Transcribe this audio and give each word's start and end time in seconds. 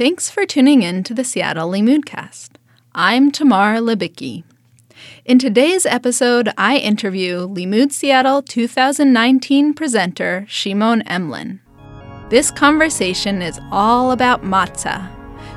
Thanks 0.00 0.30
for 0.30 0.46
tuning 0.46 0.80
in 0.80 1.02
to 1.02 1.12
the 1.12 1.24
Seattle 1.24 1.68
Limmudcast. 1.68 2.52
I'm 2.94 3.30
Tamar 3.30 3.80
Libicki. 3.80 4.44
In 5.26 5.38
today's 5.38 5.84
episode, 5.84 6.48
I 6.56 6.78
interview 6.78 7.46
Limmud 7.46 7.92
Seattle 7.92 8.40
2019 8.40 9.74
presenter 9.74 10.46
Shimon 10.48 11.02
Emlen. 11.02 11.58
This 12.30 12.50
conversation 12.50 13.42
is 13.42 13.60
all 13.70 14.12
about 14.12 14.42
matzah. 14.42 15.06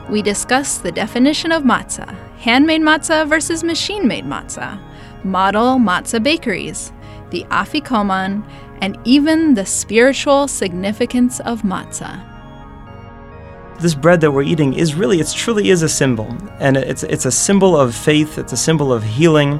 We 0.09 0.21
discuss 0.21 0.77
the 0.77 0.91
definition 0.91 1.53
of 1.53 1.63
matzah, 1.63 2.13
handmade 2.39 2.81
matzah 2.81 3.25
versus 3.25 3.63
machine 3.63 4.09
made 4.09 4.25
matzah, 4.25 4.77
model 5.23 5.77
matzah 5.77 6.21
bakeries, 6.21 6.91
the 7.29 7.45
afikoman, 7.45 8.45
and 8.81 8.97
even 9.05 9.53
the 9.53 9.65
spiritual 9.65 10.49
significance 10.49 11.39
of 11.39 11.61
matzah 11.61 12.32
this 13.79 13.95
bread 13.95 14.21
that 14.21 14.31
we're 14.31 14.43
eating 14.43 14.73
is 14.73 14.95
really 14.95 15.19
it 15.19 15.27
truly 15.27 15.69
is 15.69 15.81
a 15.81 15.89
symbol 15.89 16.35
and 16.59 16.77
it's 16.77 17.03
it's 17.03 17.25
a 17.25 17.31
symbol 17.31 17.75
of 17.75 17.95
faith 17.95 18.37
it's 18.37 18.53
a 18.53 18.57
symbol 18.57 18.93
of 18.93 19.03
healing 19.03 19.59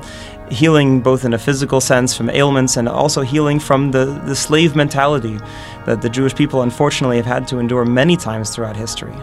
healing 0.52 1.02
both 1.02 1.26
in 1.26 1.34
a 1.34 1.38
physical 1.38 1.82
sense 1.82 2.16
from 2.16 2.30
ailments 2.30 2.78
and 2.78 2.88
also 2.88 3.22
healing 3.22 3.60
from 3.60 3.92
the, 3.92 4.06
the 4.26 4.36
slave 4.36 4.76
mentality 4.76 5.40
that 5.86 6.02
the 6.02 6.10
Jewish 6.10 6.36
people 6.36 6.62
unfortunately 6.62 7.18
have 7.18 7.26
had 7.26 7.48
to 7.48 7.60
endure 7.60 7.86
many 7.86 8.16
times 8.16 8.50
throughout 8.50 8.76
history. 8.76 9.14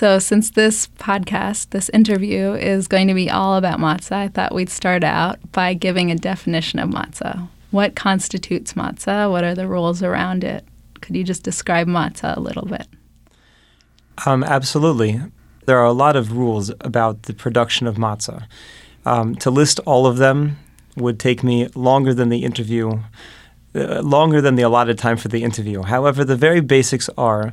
So, 0.00 0.18
since 0.18 0.48
this 0.48 0.86
podcast, 0.86 1.72
this 1.72 1.90
interview 1.90 2.54
is 2.54 2.88
going 2.88 3.06
to 3.08 3.12
be 3.12 3.28
all 3.28 3.56
about 3.56 3.78
matzah, 3.78 4.12
I 4.12 4.28
thought 4.28 4.54
we'd 4.54 4.70
start 4.70 5.04
out 5.04 5.38
by 5.52 5.74
giving 5.74 6.10
a 6.10 6.14
definition 6.14 6.78
of 6.78 6.88
matzah. 6.88 7.50
What 7.70 7.96
constitutes 7.96 8.72
matzah? 8.72 9.30
What 9.30 9.44
are 9.44 9.54
the 9.54 9.68
rules 9.68 10.02
around 10.02 10.42
it? 10.42 10.64
Could 11.02 11.16
you 11.16 11.22
just 11.22 11.42
describe 11.42 11.86
matzah 11.86 12.34
a 12.34 12.40
little 12.40 12.64
bit? 12.64 12.86
Um, 14.24 14.42
absolutely. 14.42 15.20
There 15.66 15.76
are 15.76 15.84
a 15.84 15.92
lot 15.92 16.16
of 16.16 16.32
rules 16.32 16.70
about 16.80 17.24
the 17.24 17.34
production 17.34 17.86
of 17.86 17.96
matzah. 17.96 18.46
Um, 19.04 19.34
to 19.34 19.50
list 19.50 19.80
all 19.80 20.06
of 20.06 20.16
them 20.16 20.56
would 20.96 21.20
take 21.20 21.44
me 21.44 21.68
longer 21.74 22.14
than 22.14 22.30
the 22.30 22.42
interview, 22.42 23.00
uh, 23.74 24.00
longer 24.00 24.40
than 24.40 24.54
the 24.54 24.62
allotted 24.62 24.96
time 24.96 25.18
for 25.18 25.28
the 25.28 25.42
interview. 25.42 25.82
However, 25.82 26.24
the 26.24 26.36
very 26.36 26.60
basics 26.60 27.10
are 27.18 27.52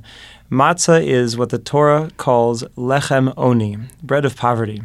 Matzah 0.49 1.05
is 1.05 1.37
what 1.37 1.49
the 1.49 1.57
Torah 1.57 2.09
calls 2.15 2.63
lechem 2.77 3.33
oni, 3.35 3.77
bread 4.01 4.23
of 4.23 4.37
poverty. 4.37 4.81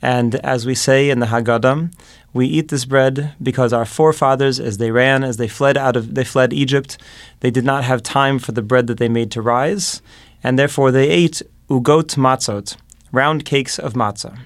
And 0.00 0.36
as 0.36 0.64
we 0.64 0.74
say 0.74 1.10
in 1.10 1.18
the 1.18 1.26
Haggadah, 1.26 1.92
we 2.32 2.46
eat 2.46 2.68
this 2.68 2.86
bread 2.86 3.34
because 3.42 3.74
our 3.74 3.84
forefathers, 3.84 4.58
as 4.58 4.78
they 4.78 4.90
ran, 4.90 5.22
as 5.22 5.36
they 5.36 5.48
fled 5.48 5.76
out 5.76 5.96
of, 5.96 6.14
they 6.14 6.24
fled 6.24 6.54
Egypt, 6.54 6.96
they 7.40 7.50
did 7.50 7.64
not 7.64 7.84
have 7.84 8.02
time 8.02 8.38
for 8.38 8.52
the 8.52 8.62
bread 8.62 8.86
that 8.86 8.96
they 8.96 9.10
made 9.10 9.30
to 9.32 9.42
rise, 9.42 10.00
and 10.42 10.58
therefore 10.58 10.90
they 10.90 11.10
ate 11.10 11.42
ugot 11.68 12.16
matzot, 12.16 12.78
round 13.12 13.44
cakes 13.44 13.78
of 13.78 13.92
matzah. 13.92 14.38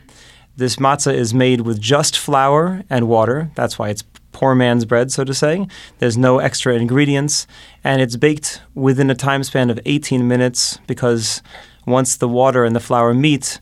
This 0.56 0.76
matzah 0.76 1.14
is 1.14 1.32
made 1.32 1.60
with 1.60 1.80
just 1.80 2.18
flour 2.18 2.82
and 2.90 3.06
water. 3.06 3.52
That's 3.54 3.78
why 3.78 3.90
it's 3.90 4.02
poor 4.32 4.54
man's 4.54 4.84
bread, 4.84 5.12
so 5.12 5.24
to 5.24 5.34
say. 5.34 5.66
There's 5.98 6.16
no 6.16 6.38
extra 6.38 6.74
ingredients, 6.74 7.46
and 7.84 8.00
it's 8.00 8.16
baked 8.16 8.60
within 8.74 9.10
a 9.10 9.14
time 9.14 9.42
span 9.44 9.70
of 9.70 9.80
18 9.84 10.26
minutes 10.26 10.78
because 10.86 11.42
once 11.86 12.16
the 12.16 12.28
water 12.28 12.64
and 12.64 12.74
the 12.74 12.80
flour 12.80 13.14
meet, 13.14 13.60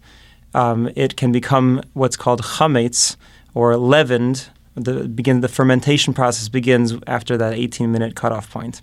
um, 0.55 0.91
it 0.97 1.17
can 1.17 1.33
become 1.33 1.83
what's 1.95 2.17
called 2.17 2.43
chametz 2.43 3.17
or 3.55 3.77
leavened. 3.77 4.49
The 4.75 5.09
begin 5.09 5.41
the 5.41 5.49
fermentation 5.49 6.15
process 6.15 6.49
begins 6.49 6.95
after 7.09 7.37
that 7.37 7.53
18 7.53 7.91
minute 7.91 8.15
cutoff 8.15 8.49
point. 8.51 8.81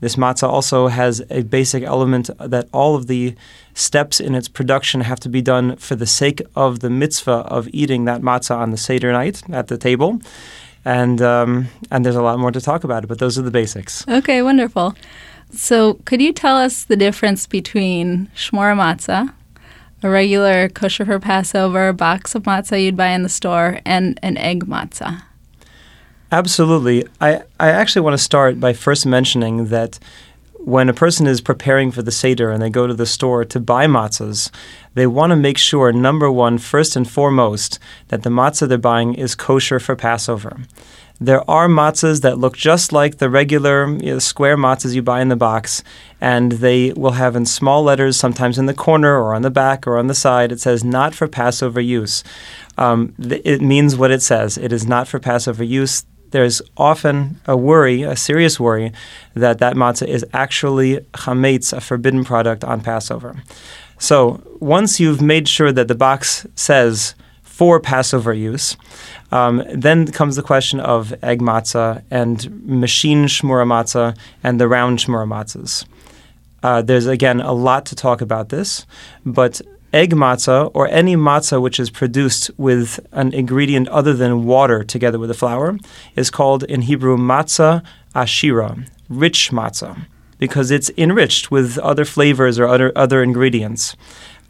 This 0.00 0.16
matzah 0.16 0.48
also 0.48 0.88
has 0.88 1.22
a 1.28 1.42
basic 1.42 1.82
element 1.82 2.30
that 2.38 2.68
all 2.72 2.96
of 2.96 3.08
the 3.08 3.34
steps 3.74 4.20
in 4.20 4.34
its 4.34 4.48
production 4.48 5.02
have 5.02 5.20
to 5.20 5.28
be 5.28 5.42
done 5.42 5.76
for 5.76 5.96
the 5.96 6.06
sake 6.06 6.40
of 6.56 6.80
the 6.80 6.90
mitzvah 6.90 7.44
of 7.46 7.68
eating 7.72 8.06
that 8.06 8.22
matzah 8.22 8.56
on 8.56 8.70
the 8.70 8.78
Seder 8.78 9.12
night 9.12 9.42
at 9.50 9.68
the 9.68 9.76
table 9.76 10.20
and 10.84 11.20
um, 11.22 11.68
and 11.90 12.04
there's 12.04 12.16
a 12.16 12.22
lot 12.22 12.38
more 12.38 12.52
to 12.52 12.60
talk 12.60 12.84
about 12.84 13.04
it. 13.04 13.06
But 13.06 13.18
those 13.18 13.38
are 13.38 13.42
the 13.42 13.50
basics. 13.50 14.06
Okay, 14.08 14.42
wonderful. 14.42 14.94
So, 15.52 15.94
could 16.04 16.20
you 16.20 16.32
tell 16.32 16.56
us 16.56 16.84
the 16.84 16.96
difference 16.96 17.46
between 17.46 18.28
shmura 18.34 18.76
matzah, 18.76 19.32
a 20.02 20.10
regular 20.10 20.68
kosher 20.68 21.04
for 21.04 21.20
Passover 21.20 21.92
box 21.92 22.34
of 22.34 22.42
matzah 22.42 22.82
you'd 22.82 22.96
buy 22.96 23.08
in 23.08 23.22
the 23.22 23.28
store, 23.28 23.80
and 23.84 24.18
an 24.22 24.36
egg 24.36 24.64
matzah? 24.66 25.22
Absolutely. 26.32 27.06
I, 27.20 27.42
I 27.60 27.68
actually 27.70 28.02
want 28.02 28.14
to 28.14 28.22
start 28.22 28.58
by 28.58 28.72
first 28.72 29.06
mentioning 29.06 29.66
that 29.66 30.00
when 30.64 30.88
a 30.88 30.94
person 30.94 31.26
is 31.26 31.42
preparing 31.42 31.90
for 31.90 32.00
the 32.00 32.10
Seder 32.10 32.50
and 32.50 32.62
they 32.62 32.70
go 32.70 32.86
to 32.86 32.94
the 32.94 33.04
store 33.04 33.44
to 33.44 33.60
buy 33.60 33.86
matzahs, 33.86 34.50
they 34.94 35.06
want 35.06 35.30
to 35.30 35.36
make 35.36 35.58
sure, 35.58 35.92
number 35.92 36.30
one, 36.30 36.56
first 36.56 36.96
and 36.96 37.08
foremost, 37.08 37.78
that 38.08 38.22
the 38.22 38.30
matzah 38.30 38.66
they're 38.66 38.78
buying 38.78 39.14
is 39.14 39.34
kosher 39.34 39.78
for 39.78 39.94
Passover. 39.94 40.56
There 41.20 41.48
are 41.48 41.68
matzahs 41.68 42.22
that 42.22 42.38
look 42.38 42.56
just 42.56 42.92
like 42.92 43.18
the 43.18 43.28
regular 43.28 43.86
you 43.86 44.14
know, 44.14 44.18
square 44.18 44.56
matzahs 44.56 44.94
you 44.94 45.02
buy 45.02 45.20
in 45.20 45.28
the 45.28 45.36
box, 45.36 45.84
and 46.18 46.52
they 46.52 46.92
will 46.94 47.12
have 47.12 47.36
in 47.36 47.44
small 47.44 47.82
letters, 47.82 48.16
sometimes 48.16 48.58
in 48.58 48.64
the 48.64 48.74
corner 48.74 49.20
or 49.22 49.34
on 49.34 49.42
the 49.42 49.50
back 49.50 49.86
or 49.86 49.98
on 49.98 50.06
the 50.06 50.14
side, 50.14 50.50
it 50.50 50.60
says 50.60 50.82
not 50.82 51.14
for 51.14 51.28
Passover 51.28 51.80
use. 51.80 52.24
Um, 52.78 53.14
it 53.18 53.60
means 53.60 53.96
what 53.96 54.10
it 54.10 54.22
says. 54.22 54.56
It 54.56 54.72
is 54.72 54.86
not 54.86 55.08
for 55.08 55.20
Passover 55.20 55.62
use 55.62 56.06
there's 56.34 56.60
often 56.76 57.40
a 57.46 57.56
worry, 57.56 58.02
a 58.02 58.16
serious 58.16 58.58
worry, 58.58 58.90
that 59.34 59.60
that 59.60 59.76
matzah 59.76 60.08
is 60.08 60.26
actually 60.32 60.96
chametz, 61.12 61.72
a 61.72 61.80
forbidden 61.80 62.24
product 62.24 62.64
on 62.64 62.80
Passover. 62.80 63.40
So 63.98 64.42
once 64.58 64.98
you've 64.98 65.22
made 65.22 65.46
sure 65.46 65.70
that 65.70 65.86
the 65.86 65.94
box 65.94 66.44
says 66.56 67.14
for 67.44 67.78
Passover 67.78 68.34
use, 68.34 68.76
um, 69.30 69.62
then 69.72 70.10
comes 70.10 70.34
the 70.34 70.42
question 70.42 70.80
of 70.80 71.14
egg 71.22 71.40
matzah 71.40 72.02
and 72.10 72.50
machine 72.66 73.26
shmura 73.26 73.64
matzah 73.64 74.18
and 74.42 74.60
the 74.60 74.66
round 74.66 74.98
shmura 74.98 75.28
matzahs. 75.28 75.86
Uh, 76.64 76.82
there's 76.82 77.06
again 77.06 77.40
a 77.42 77.52
lot 77.52 77.86
to 77.86 77.94
talk 77.94 78.20
about 78.20 78.48
this, 78.48 78.86
but 79.24 79.60
egg 79.94 80.10
matzah 80.10 80.70
or 80.74 80.88
any 80.88 81.14
matzah 81.14 81.62
which 81.62 81.78
is 81.78 81.88
produced 81.88 82.50
with 82.58 82.98
an 83.12 83.32
ingredient 83.32 83.86
other 83.88 84.12
than 84.12 84.44
water 84.44 84.82
together 84.82 85.20
with 85.20 85.28
the 85.28 85.34
flour 85.34 85.78
is 86.16 86.30
called 86.30 86.64
in 86.64 86.82
Hebrew 86.82 87.16
matzah 87.16 87.82
ashira, 88.14 88.88
rich 89.08 89.52
matzah, 89.52 90.06
because 90.38 90.72
it's 90.72 90.90
enriched 90.98 91.52
with 91.52 91.78
other 91.78 92.04
flavors 92.04 92.58
or 92.58 92.66
other, 92.66 92.92
other 92.96 93.22
ingredients. 93.22 93.94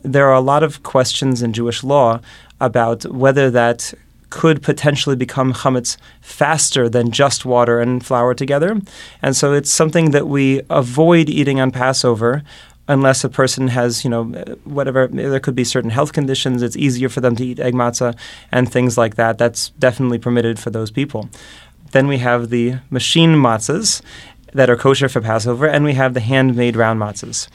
There 0.02 0.26
are 0.26 0.34
a 0.34 0.40
lot 0.40 0.62
of 0.62 0.82
questions 0.82 1.42
in 1.42 1.52
Jewish 1.52 1.84
law 1.84 2.20
about 2.58 3.04
whether 3.04 3.50
that 3.50 3.92
could 4.30 4.62
potentially 4.62 5.14
become 5.14 5.52
chametz 5.52 5.96
faster 6.20 6.88
than 6.88 7.10
just 7.10 7.44
water 7.44 7.80
and 7.80 8.04
flour 8.04 8.34
together. 8.34 8.80
And 9.22 9.36
so 9.36 9.52
it's 9.52 9.70
something 9.70 10.10
that 10.10 10.26
we 10.26 10.62
avoid 10.70 11.28
eating 11.28 11.60
on 11.60 11.70
Passover 11.70 12.42
unless 12.88 13.24
a 13.24 13.28
person 13.28 13.68
has, 13.68 14.04
you 14.04 14.10
know, 14.10 14.24
whatever, 14.64 15.06
there 15.08 15.40
could 15.40 15.54
be 15.54 15.64
certain 15.64 15.90
health 15.90 16.12
conditions, 16.12 16.62
it's 16.62 16.76
easier 16.76 17.08
for 17.08 17.20
them 17.20 17.34
to 17.36 17.44
eat 17.44 17.60
egg 17.60 17.74
matzah 17.74 18.16
and 18.52 18.70
things 18.70 18.98
like 18.98 19.16
that. 19.16 19.38
That's 19.38 19.70
definitely 19.70 20.18
permitted 20.18 20.58
for 20.58 20.70
those 20.70 20.90
people. 20.90 21.28
Then 21.92 22.08
we 22.08 22.18
have 22.18 22.50
the 22.50 22.76
machine 22.90 23.34
matzahs 23.34 24.02
that 24.52 24.70
are 24.70 24.76
kosher 24.76 25.08
for 25.08 25.20
Passover, 25.20 25.66
and 25.66 25.84
we 25.84 25.94
have 25.94 26.14
the 26.14 26.20
handmade 26.20 26.76
round 26.76 27.00
matzahs. 27.00 27.48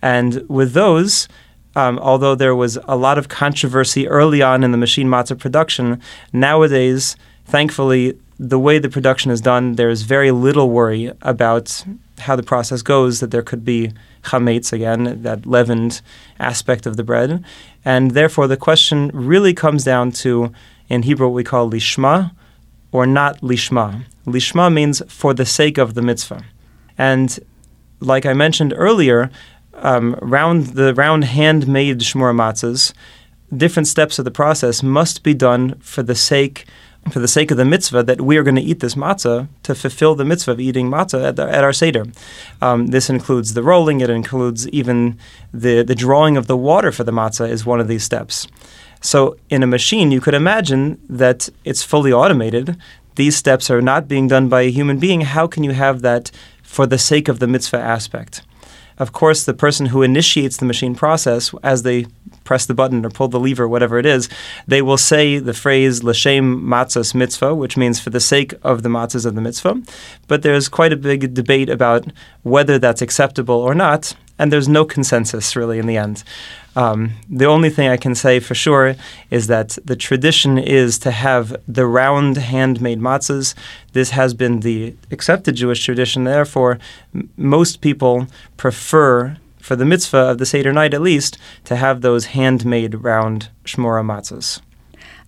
And 0.00 0.48
with 0.48 0.72
those, 0.72 1.28
um, 1.74 1.98
although 1.98 2.34
there 2.34 2.54
was 2.54 2.78
a 2.84 2.96
lot 2.96 3.18
of 3.18 3.28
controversy 3.28 4.08
early 4.08 4.40
on 4.40 4.64
in 4.64 4.70
the 4.70 4.78
machine 4.78 5.08
matzah 5.08 5.38
production, 5.38 6.00
nowadays, 6.32 7.16
thankfully, 7.44 8.18
the 8.38 8.58
way 8.58 8.78
the 8.78 8.88
production 8.88 9.30
is 9.30 9.40
done, 9.40 9.74
there's 9.74 10.02
very 10.02 10.30
little 10.30 10.70
worry 10.70 11.12
about 11.22 11.84
how 12.18 12.36
the 12.36 12.42
process 12.42 12.82
goes, 12.82 13.20
that 13.20 13.30
there 13.30 13.42
could 13.42 13.64
be 13.64 13.92
chametz 14.22 14.72
again, 14.72 15.22
that 15.22 15.46
leavened 15.46 16.00
aspect 16.38 16.86
of 16.86 16.96
the 16.96 17.04
bread. 17.04 17.44
And 17.84 18.12
therefore, 18.12 18.46
the 18.48 18.56
question 18.56 19.10
really 19.12 19.54
comes 19.54 19.84
down 19.84 20.12
to, 20.12 20.52
in 20.88 21.02
Hebrew, 21.02 21.28
what 21.28 21.34
we 21.34 21.44
call 21.44 21.70
lishma 21.70 22.32
or 22.92 23.06
not 23.06 23.40
lishma. 23.40 24.04
Lishma 24.26 24.72
means 24.72 25.02
for 25.08 25.34
the 25.34 25.46
sake 25.46 25.78
of 25.78 25.94
the 25.94 26.02
mitzvah. 26.02 26.44
And 26.98 27.38
like 28.00 28.26
I 28.26 28.32
mentioned 28.32 28.74
earlier, 28.76 29.30
um, 29.74 30.18
round 30.22 30.68
the 30.68 30.94
round 30.94 31.24
handmade 31.24 32.00
shmura 32.00 32.34
matzahs, 32.34 32.92
different 33.54 33.86
steps 33.86 34.18
of 34.18 34.24
the 34.24 34.30
process 34.30 34.82
must 34.82 35.22
be 35.22 35.34
done 35.34 35.74
for 35.80 36.02
the 36.02 36.14
sake 36.14 36.66
for 37.10 37.20
the 37.20 37.28
sake 37.28 37.50
of 37.50 37.56
the 37.56 37.64
mitzvah 37.64 38.02
that 38.02 38.20
we 38.20 38.36
are 38.36 38.42
going 38.42 38.56
to 38.56 38.62
eat 38.62 38.80
this 38.80 38.94
matzah 38.94 39.48
to 39.62 39.74
fulfill 39.74 40.14
the 40.14 40.24
mitzvah 40.24 40.52
of 40.52 40.60
eating 40.60 40.90
matzah 40.90 41.28
at, 41.28 41.36
the, 41.36 41.48
at 41.48 41.64
our 41.64 41.72
seder. 41.72 42.04
Um, 42.60 42.88
this 42.88 43.08
includes 43.08 43.54
the 43.54 43.62
rolling. 43.62 44.00
It 44.00 44.10
includes 44.10 44.68
even 44.68 45.18
the 45.52 45.82
the 45.82 45.94
drawing 45.94 46.36
of 46.36 46.46
the 46.46 46.56
water 46.56 46.92
for 46.92 47.04
the 47.04 47.12
matzah 47.12 47.48
is 47.48 47.64
one 47.64 47.80
of 47.80 47.88
these 47.88 48.04
steps. 48.04 48.48
So 49.00 49.36
in 49.50 49.62
a 49.62 49.66
machine, 49.66 50.10
you 50.10 50.20
could 50.20 50.34
imagine 50.34 50.98
that 51.08 51.48
it's 51.64 51.82
fully 51.82 52.12
automated. 52.12 52.76
These 53.14 53.36
steps 53.36 53.70
are 53.70 53.80
not 53.80 54.08
being 54.08 54.28
done 54.28 54.48
by 54.48 54.62
a 54.62 54.70
human 54.70 54.98
being. 54.98 55.22
How 55.22 55.46
can 55.46 55.64
you 55.64 55.72
have 55.72 56.02
that 56.02 56.30
for 56.62 56.86
the 56.86 56.98
sake 56.98 57.28
of 57.28 57.38
the 57.38 57.46
mitzvah 57.46 57.78
aspect? 57.78 58.42
Of 58.98 59.12
course, 59.12 59.44
the 59.44 59.54
person 59.54 59.86
who 59.86 60.02
initiates 60.02 60.56
the 60.56 60.64
machine 60.64 60.94
process, 60.94 61.54
as 61.62 61.82
they 61.82 62.06
press 62.44 62.64
the 62.64 62.74
button 62.74 63.04
or 63.04 63.10
pull 63.10 63.28
the 63.28 63.40
lever, 63.40 63.68
whatever 63.68 63.98
it 63.98 64.06
is, 64.06 64.28
they 64.66 64.80
will 64.80 64.96
say 64.96 65.38
the 65.38 65.52
phrase 65.52 66.02
"l'shem 66.02 66.62
matzos 66.62 67.14
mitzvah," 67.14 67.54
which 67.54 67.76
means 67.76 68.00
for 68.00 68.10
the 68.10 68.20
sake 68.20 68.54
of 68.62 68.82
the 68.82 68.88
matzahs 68.88 69.26
of 69.26 69.34
the 69.34 69.40
mitzvah. 69.40 69.82
But 70.28 70.42
there's 70.42 70.68
quite 70.68 70.92
a 70.92 70.96
big 70.96 71.34
debate 71.34 71.68
about 71.68 72.06
whether 72.42 72.78
that's 72.78 73.02
acceptable 73.02 73.56
or 73.56 73.74
not, 73.74 74.14
and 74.38 74.52
there's 74.52 74.68
no 74.68 74.84
consensus 74.84 75.56
really 75.56 75.78
in 75.78 75.86
the 75.86 75.96
end. 75.96 76.24
Um, 76.76 77.12
the 77.30 77.46
only 77.46 77.70
thing 77.70 77.88
I 77.88 77.96
can 77.96 78.14
say 78.14 78.38
for 78.38 78.54
sure 78.54 78.96
is 79.30 79.46
that 79.46 79.78
the 79.82 79.96
tradition 79.96 80.58
is 80.58 80.98
to 81.00 81.10
have 81.10 81.56
the 81.66 81.86
round 81.86 82.36
handmade 82.36 83.00
matzahs. 83.00 83.54
This 83.94 84.10
has 84.10 84.34
been 84.34 84.60
the 84.60 84.94
accepted 85.10 85.56
Jewish 85.56 85.82
tradition. 85.82 86.24
Therefore, 86.24 86.78
m- 87.14 87.30
most 87.38 87.80
people 87.80 88.26
prefer, 88.58 89.38
for 89.58 89.74
the 89.74 89.86
mitzvah 89.86 90.32
of 90.32 90.38
the 90.38 90.44
Seder 90.44 90.72
night 90.72 90.92
at 90.92 91.00
least, 91.00 91.38
to 91.64 91.76
have 91.76 92.02
those 92.02 92.26
handmade 92.26 93.02
round 93.02 93.48
shmura 93.64 94.04
matzahs. 94.04 94.60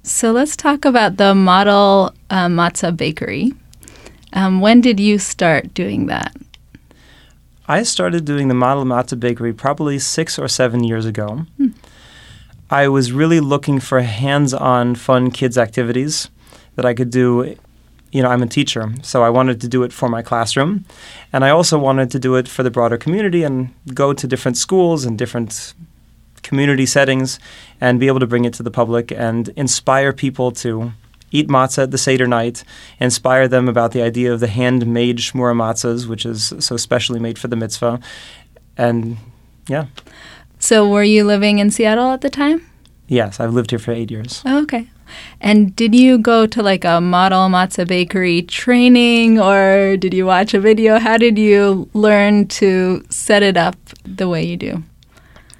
So 0.02 0.32
let's 0.32 0.54
talk 0.54 0.84
about 0.84 1.16
the 1.16 1.34
model 1.34 2.14
uh, 2.28 2.48
matzah 2.48 2.94
bakery. 2.94 3.52
Um, 4.34 4.60
when 4.60 4.82
did 4.82 5.00
you 5.00 5.18
start 5.18 5.72
doing 5.72 6.06
that? 6.06 6.36
I 7.70 7.82
started 7.82 8.24
doing 8.24 8.48
the 8.48 8.54
model 8.54 8.84
matzah 8.84 9.20
bakery 9.20 9.52
probably 9.52 9.98
six 9.98 10.38
or 10.38 10.48
seven 10.48 10.84
years 10.84 11.04
ago. 11.04 11.44
Hmm. 11.58 11.68
I 12.70 12.88
was 12.88 13.12
really 13.12 13.40
looking 13.40 13.78
for 13.78 14.00
hands-on, 14.00 14.94
fun 14.94 15.30
kids 15.30 15.58
activities 15.58 16.30
that 16.76 16.86
I 16.86 16.94
could 16.94 17.10
do. 17.10 17.56
You 18.10 18.22
know, 18.22 18.30
I'm 18.30 18.42
a 18.42 18.46
teacher, 18.46 18.94
so 19.02 19.22
I 19.22 19.28
wanted 19.28 19.60
to 19.60 19.68
do 19.68 19.82
it 19.82 19.92
for 19.92 20.08
my 20.08 20.22
classroom, 20.22 20.86
and 21.30 21.44
I 21.44 21.50
also 21.50 21.78
wanted 21.78 22.10
to 22.12 22.18
do 22.18 22.36
it 22.36 22.48
for 22.48 22.62
the 22.62 22.70
broader 22.70 22.96
community 22.96 23.42
and 23.42 23.74
go 23.92 24.14
to 24.14 24.26
different 24.26 24.56
schools 24.56 25.04
and 25.04 25.18
different 25.18 25.74
community 26.42 26.86
settings 26.86 27.38
and 27.82 28.00
be 28.00 28.06
able 28.06 28.20
to 28.20 28.26
bring 28.26 28.46
it 28.46 28.54
to 28.54 28.62
the 28.62 28.70
public 28.70 29.12
and 29.12 29.50
inspire 29.56 30.14
people 30.14 30.52
to 30.52 30.92
eat 31.30 31.48
matzah 31.48 31.84
at 31.84 31.90
the 31.90 31.98
Seder 31.98 32.26
night, 32.26 32.64
inspire 33.00 33.48
them 33.48 33.68
about 33.68 33.92
the 33.92 34.02
idea 34.02 34.32
of 34.32 34.40
the 34.40 34.48
handmade 34.48 35.18
shmura 35.18 35.54
matzahs, 35.54 36.06
which 36.06 36.24
is 36.24 36.52
so 36.58 36.76
specially 36.76 37.20
made 37.20 37.38
for 37.38 37.48
the 37.48 37.56
mitzvah. 37.56 38.00
And 38.76 39.16
yeah. 39.68 39.86
So 40.58 40.88
were 40.88 41.04
you 41.04 41.24
living 41.24 41.58
in 41.58 41.70
Seattle 41.70 42.10
at 42.12 42.20
the 42.20 42.30
time? 42.30 42.66
Yes, 43.06 43.40
I've 43.40 43.54
lived 43.54 43.70
here 43.70 43.78
for 43.78 43.92
eight 43.92 44.10
years. 44.10 44.42
Oh, 44.44 44.62
okay. 44.62 44.88
And 45.40 45.74
did 45.74 45.94
you 45.94 46.18
go 46.18 46.46
to 46.46 46.62
like 46.62 46.84
a 46.84 47.00
model 47.00 47.48
matzah 47.48 47.86
bakery 47.86 48.42
training 48.42 49.40
or 49.40 49.96
did 49.96 50.12
you 50.12 50.26
watch 50.26 50.52
a 50.52 50.60
video? 50.60 50.98
How 50.98 51.16
did 51.16 51.38
you 51.38 51.88
learn 51.94 52.48
to 52.48 53.02
set 53.08 53.42
it 53.42 53.56
up 53.56 53.76
the 54.04 54.28
way 54.28 54.44
you 54.44 54.56
do? 54.56 54.82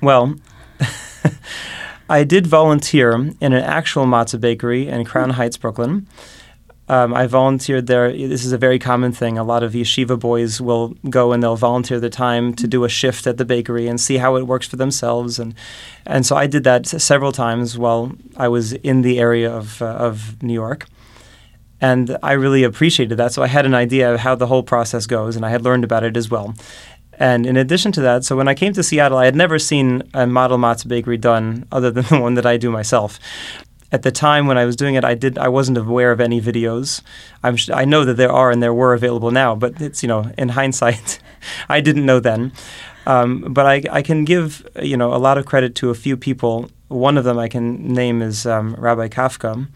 Well, 0.00 0.36
I 2.08 2.24
did 2.24 2.46
volunteer 2.46 3.12
in 3.14 3.52
an 3.52 3.52
actual 3.52 4.06
matzah 4.06 4.40
bakery 4.40 4.88
in 4.88 5.04
Crown 5.04 5.30
Heights, 5.30 5.56
Brooklyn. 5.56 6.06
Um, 6.90 7.12
I 7.12 7.26
volunteered 7.26 7.86
there. 7.86 8.10
This 8.10 8.46
is 8.46 8.52
a 8.52 8.56
very 8.56 8.78
common 8.78 9.12
thing. 9.12 9.36
A 9.36 9.44
lot 9.44 9.62
of 9.62 9.72
yeshiva 9.72 10.18
boys 10.18 10.58
will 10.58 10.94
go 11.10 11.32
and 11.32 11.42
they'll 11.42 11.56
volunteer 11.56 12.00
their 12.00 12.08
time 12.08 12.54
to 12.54 12.66
do 12.66 12.84
a 12.84 12.88
shift 12.88 13.26
at 13.26 13.36
the 13.36 13.44
bakery 13.44 13.88
and 13.88 14.00
see 14.00 14.16
how 14.16 14.36
it 14.36 14.46
works 14.46 14.66
for 14.66 14.76
themselves. 14.76 15.38
And 15.38 15.54
and 16.06 16.24
so 16.24 16.34
I 16.34 16.46
did 16.46 16.64
that 16.64 16.86
several 16.86 17.30
times 17.30 17.76
while 17.76 18.12
I 18.38 18.48
was 18.48 18.72
in 18.72 19.02
the 19.02 19.18
area 19.18 19.52
of 19.52 19.82
uh, 19.82 19.86
of 19.86 20.42
New 20.42 20.54
York. 20.54 20.86
And 21.80 22.16
I 22.22 22.32
really 22.32 22.64
appreciated 22.64 23.18
that. 23.18 23.32
So 23.32 23.42
I 23.42 23.48
had 23.48 23.66
an 23.66 23.74
idea 23.74 24.12
of 24.12 24.20
how 24.20 24.34
the 24.34 24.46
whole 24.46 24.62
process 24.62 25.06
goes, 25.06 25.36
and 25.36 25.44
I 25.44 25.50
had 25.50 25.62
learned 25.62 25.84
about 25.84 26.04
it 26.04 26.16
as 26.16 26.30
well. 26.30 26.54
And 27.18 27.46
in 27.46 27.56
addition 27.56 27.92
to 27.92 28.00
that, 28.02 28.24
so 28.24 28.36
when 28.36 28.48
I 28.48 28.54
came 28.54 28.72
to 28.74 28.82
Seattle, 28.82 29.18
I 29.18 29.24
had 29.24 29.34
never 29.34 29.58
seen 29.58 30.02
a 30.14 30.26
model 30.26 30.56
matzah 30.56 30.88
bakery 30.88 31.16
done 31.16 31.66
other 31.72 31.90
than 31.90 32.04
the 32.08 32.20
one 32.20 32.34
that 32.34 32.46
I 32.46 32.56
do 32.56 32.70
myself. 32.70 33.18
At 33.90 34.02
the 34.02 34.12
time 34.12 34.46
when 34.46 34.58
I 34.58 34.66
was 34.66 34.76
doing 34.76 34.96
it, 34.96 35.04
I 35.04 35.14
did 35.14 35.38
I 35.38 35.48
wasn't 35.48 35.78
aware 35.78 36.12
of 36.12 36.20
any 36.20 36.40
videos. 36.40 37.00
I'm 37.42 37.56
I 37.72 37.84
know 37.86 38.04
that 38.04 38.14
there 38.14 38.30
are 38.30 38.50
and 38.50 38.62
there 38.62 38.74
were 38.74 38.92
available 38.92 39.30
now, 39.30 39.54
but 39.54 39.80
it's 39.80 40.02
you 40.02 40.08
know 40.08 40.30
in 40.36 40.48
hindsight, 40.60 41.20
I 41.68 41.80
didn't 41.80 42.06
know 42.06 42.20
then. 42.20 42.52
Um, 43.06 43.40
but 43.48 43.64
I, 43.64 43.82
I 43.90 44.02
can 44.02 44.24
give 44.24 44.68
you 44.82 44.96
know 44.96 45.14
a 45.14 45.16
lot 45.16 45.38
of 45.38 45.46
credit 45.46 45.74
to 45.76 45.90
a 45.90 45.94
few 45.94 46.16
people. 46.16 46.70
One 46.88 47.16
of 47.16 47.24
them 47.24 47.38
I 47.38 47.48
can 47.48 47.94
name 47.94 48.20
is 48.20 48.46
um, 48.46 48.74
Rabbi 48.78 49.08
Kafka, 49.08 49.66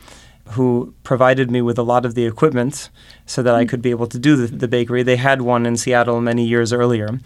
who 0.52 0.94
provided 1.02 1.50
me 1.50 1.62
with 1.62 1.78
a 1.78 1.82
lot 1.82 2.04
of 2.04 2.14
the 2.14 2.26
equipment 2.26 2.90
so 3.26 3.42
that 3.42 3.54
I 3.54 3.64
could 3.64 3.82
be 3.82 3.90
able 3.90 4.06
to 4.06 4.18
do 4.18 4.36
the, 4.36 4.56
the, 4.56 4.68
bakery. 4.68 5.02
They 5.02 5.16
had 5.16 5.42
one 5.42 5.66
in 5.66 5.76
Seattle 5.76 6.20
many 6.20 6.44
years 6.44 6.72
earlier, 6.72 7.18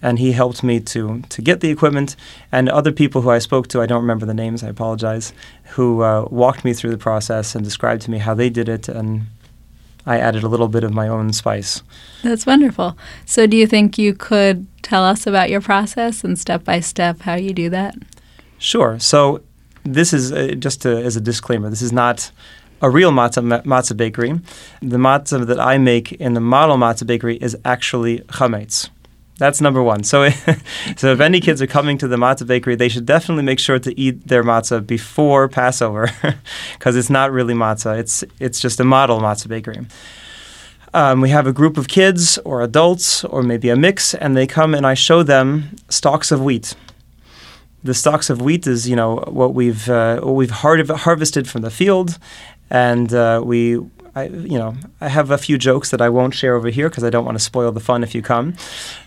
and 0.00 0.18
he 0.18 0.32
helped 0.32 0.62
me 0.62 0.80
to 0.80 1.22
to 1.28 1.42
get 1.42 1.60
the 1.60 1.70
equipment. 1.70 2.16
And 2.50 2.68
other 2.68 2.92
people 2.92 3.22
who 3.22 3.30
I 3.30 3.38
spoke 3.38 3.68
to, 3.68 3.80
I 3.80 3.86
don't 3.86 4.02
remember 4.02 4.26
the 4.26 4.34
names, 4.34 4.62
I 4.62 4.68
apologize, 4.68 5.32
who 5.74 6.02
uh, 6.02 6.26
walked 6.30 6.64
me 6.64 6.72
through 6.72 6.90
the 6.90 6.98
process 6.98 7.54
and 7.54 7.64
described 7.64 8.02
to 8.02 8.10
me 8.10 8.18
how 8.18 8.34
they 8.34 8.50
did 8.50 8.68
it, 8.68 8.88
and 8.88 9.22
I 10.04 10.18
added 10.18 10.42
a 10.42 10.48
little 10.48 10.68
bit 10.68 10.84
of 10.84 10.92
my 10.92 11.08
own 11.08 11.32
spice. 11.32 11.82
That's 12.22 12.46
wonderful. 12.46 12.96
So, 13.24 13.46
do 13.46 13.56
you 13.56 13.66
think 13.66 13.98
you 13.98 14.14
could 14.14 14.66
tell 14.82 15.04
us 15.04 15.26
about 15.26 15.50
your 15.50 15.60
process 15.60 16.24
and 16.24 16.38
step 16.38 16.64
by 16.64 16.80
step 16.80 17.20
how 17.20 17.34
you 17.34 17.52
do 17.52 17.70
that? 17.70 17.94
Sure. 18.58 18.98
So, 18.98 19.42
this 19.84 20.12
is 20.12 20.32
uh, 20.32 20.54
just 20.58 20.82
to, 20.82 20.96
as 20.96 21.16
a 21.16 21.20
disclaimer. 21.20 21.70
This 21.70 21.82
is 21.82 21.92
not 21.92 22.30
a 22.82 22.90
real 22.90 23.12
matzah, 23.12 23.62
matzah 23.62 23.96
bakery. 23.96 24.40
The 24.80 24.98
matzah 24.98 25.46
that 25.46 25.60
I 25.60 25.78
make 25.78 26.12
in 26.12 26.34
the 26.34 26.40
model 26.40 26.76
matzah 26.76 27.06
bakery 27.06 27.36
is 27.36 27.56
actually 27.64 28.18
chametz. 28.20 28.90
That's 29.38 29.60
number 29.60 29.82
one. 29.82 30.04
So, 30.04 30.28
so 30.96 31.12
if 31.12 31.20
any 31.20 31.40
kids 31.40 31.62
are 31.62 31.66
coming 31.66 31.96
to 31.98 32.08
the 32.08 32.16
matzah 32.16 32.46
bakery, 32.46 32.74
they 32.74 32.88
should 32.88 33.06
definitely 33.06 33.44
make 33.44 33.60
sure 33.60 33.78
to 33.78 33.98
eat 33.98 34.26
their 34.26 34.42
matzah 34.42 34.84
before 34.84 35.48
Passover, 35.48 36.10
because 36.74 36.96
it's 36.96 37.10
not 37.10 37.32
really 37.32 37.54
matzah. 37.54 37.98
It's 37.98 38.24
it's 38.40 38.60
just 38.60 38.80
a 38.80 38.84
model 38.84 39.20
matzah 39.20 39.48
bakery. 39.48 39.86
Um, 40.94 41.22
we 41.22 41.30
have 41.30 41.46
a 41.46 41.52
group 41.54 41.78
of 41.78 41.88
kids 41.88 42.36
or 42.38 42.60
adults 42.60 43.24
or 43.24 43.42
maybe 43.42 43.70
a 43.70 43.76
mix, 43.76 44.14
and 44.14 44.36
they 44.36 44.46
come 44.46 44.74
and 44.74 44.86
I 44.86 44.92
show 44.92 45.22
them 45.22 45.76
stalks 45.88 46.30
of 46.30 46.42
wheat 46.42 46.74
the 47.84 47.94
stalks 47.94 48.30
of 48.30 48.40
wheat 48.40 48.66
is 48.66 48.88
you 48.88 48.96
know 48.96 49.16
what 49.28 49.54
we've 49.54 49.88
uh, 49.88 50.20
what 50.20 50.34
we've 50.34 50.50
harvested 50.50 51.48
from 51.48 51.62
the 51.62 51.70
field, 51.70 52.18
and 52.72 53.12
uh, 53.12 53.42
we 53.44 53.78
I, 54.14 54.24
you 54.26 54.58
know, 54.58 54.74
I 55.00 55.08
have 55.08 55.30
a 55.30 55.38
few 55.38 55.56
jokes 55.56 55.90
that 55.90 56.02
I 56.02 56.10
won't 56.10 56.34
share 56.34 56.54
over 56.54 56.68
here 56.68 56.90
because 56.90 57.02
I 57.02 57.08
don't 57.08 57.24
want 57.24 57.38
to 57.38 57.42
spoil 57.42 57.72
the 57.72 57.80
fun 57.80 58.02
if 58.02 58.14
you 58.14 58.20
come. 58.20 58.54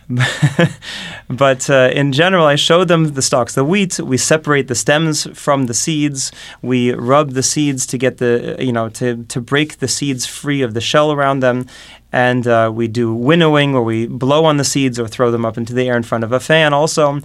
but 1.29 1.69
uh, 1.69 1.91
in 1.93 2.11
general, 2.11 2.47
I 2.47 2.55
show 2.55 2.83
them 2.83 3.13
the 3.13 3.21
stalks. 3.21 3.53
The 3.53 3.63
wheat, 3.63 3.99
we 3.99 4.17
separate 4.17 4.67
the 4.67 4.73
stems 4.73 5.27
from 5.37 5.67
the 5.67 5.75
seeds. 5.75 6.31
We 6.63 6.91
rub 6.93 7.31
the 7.31 7.43
seeds 7.43 7.85
to 7.87 7.99
get 7.99 8.17
the, 8.17 8.55
you 8.59 8.71
know, 8.71 8.89
to, 8.89 9.23
to 9.25 9.41
break 9.41 9.77
the 9.77 9.87
seeds 9.87 10.25
free 10.25 10.63
of 10.63 10.73
the 10.73 10.81
shell 10.81 11.11
around 11.11 11.41
them. 11.41 11.67
And 12.11 12.47
uh, 12.47 12.71
we 12.73 12.87
do 12.87 13.13
winnowing 13.13 13.73
where 13.73 13.83
we 13.83 14.07
blow 14.07 14.45
on 14.45 14.57
the 14.57 14.63
seeds 14.63 14.99
or 14.99 15.07
throw 15.07 15.29
them 15.29 15.45
up 15.45 15.55
into 15.55 15.73
the 15.73 15.87
air 15.87 15.97
in 15.97 16.03
front 16.03 16.23
of 16.23 16.31
a 16.31 16.39
fan 16.39 16.73
also. 16.73 17.19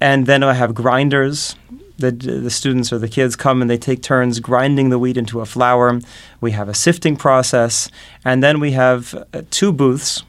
And 0.00 0.24
then 0.24 0.42
I 0.42 0.54
have 0.54 0.74
grinders 0.74 1.56
the, 1.98 2.10
the 2.10 2.50
students 2.50 2.92
or 2.92 2.98
the 2.98 3.08
kids 3.08 3.36
come 3.36 3.60
and 3.62 3.70
they 3.70 3.78
take 3.78 4.02
turns 4.02 4.40
grinding 4.40 4.90
the 4.90 4.98
wheat 4.98 5.16
into 5.16 5.40
a 5.40 5.46
flour. 5.46 6.00
We 6.40 6.52
have 6.52 6.68
a 6.68 6.74
sifting 6.74 7.16
process, 7.16 7.88
and 8.24 8.42
then 8.42 8.60
we 8.60 8.72
have 8.72 9.14
uh, 9.14 9.42
two 9.50 9.72
booths 9.72 10.22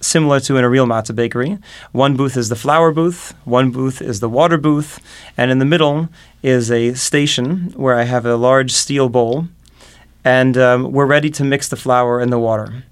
similar 0.00 0.38
to 0.38 0.56
in 0.56 0.64
a 0.64 0.68
real 0.68 0.86
matzah 0.86 1.14
bakery. 1.14 1.58
One 1.92 2.16
booth 2.16 2.36
is 2.36 2.48
the 2.48 2.56
flour 2.56 2.92
booth, 2.92 3.34
one 3.44 3.70
booth 3.70 4.02
is 4.02 4.20
the 4.20 4.28
water 4.28 4.58
booth, 4.58 5.00
and 5.36 5.50
in 5.50 5.58
the 5.58 5.64
middle 5.64 6.08
is 6.42 6.70
a 6.70 6.94
station 6.94 7.72
where 7.74 7.98
I 7.98 8.04
have 8.04 8.26
a 8.26 8.36
large 8.36 8.72
steel 8.72 9.08
bowl, 9.08 9.48
and 10.24 10.56
um, 10.58 10.92
we're 10.92 11.06
ready 11.06 11.30
to 11.30 11.44
mix 11.44 11.68
the 11.68 11.76
flour 11.76 12.20
and 12.20 12.32
the 12.32 12.38
water. 12.38 12.84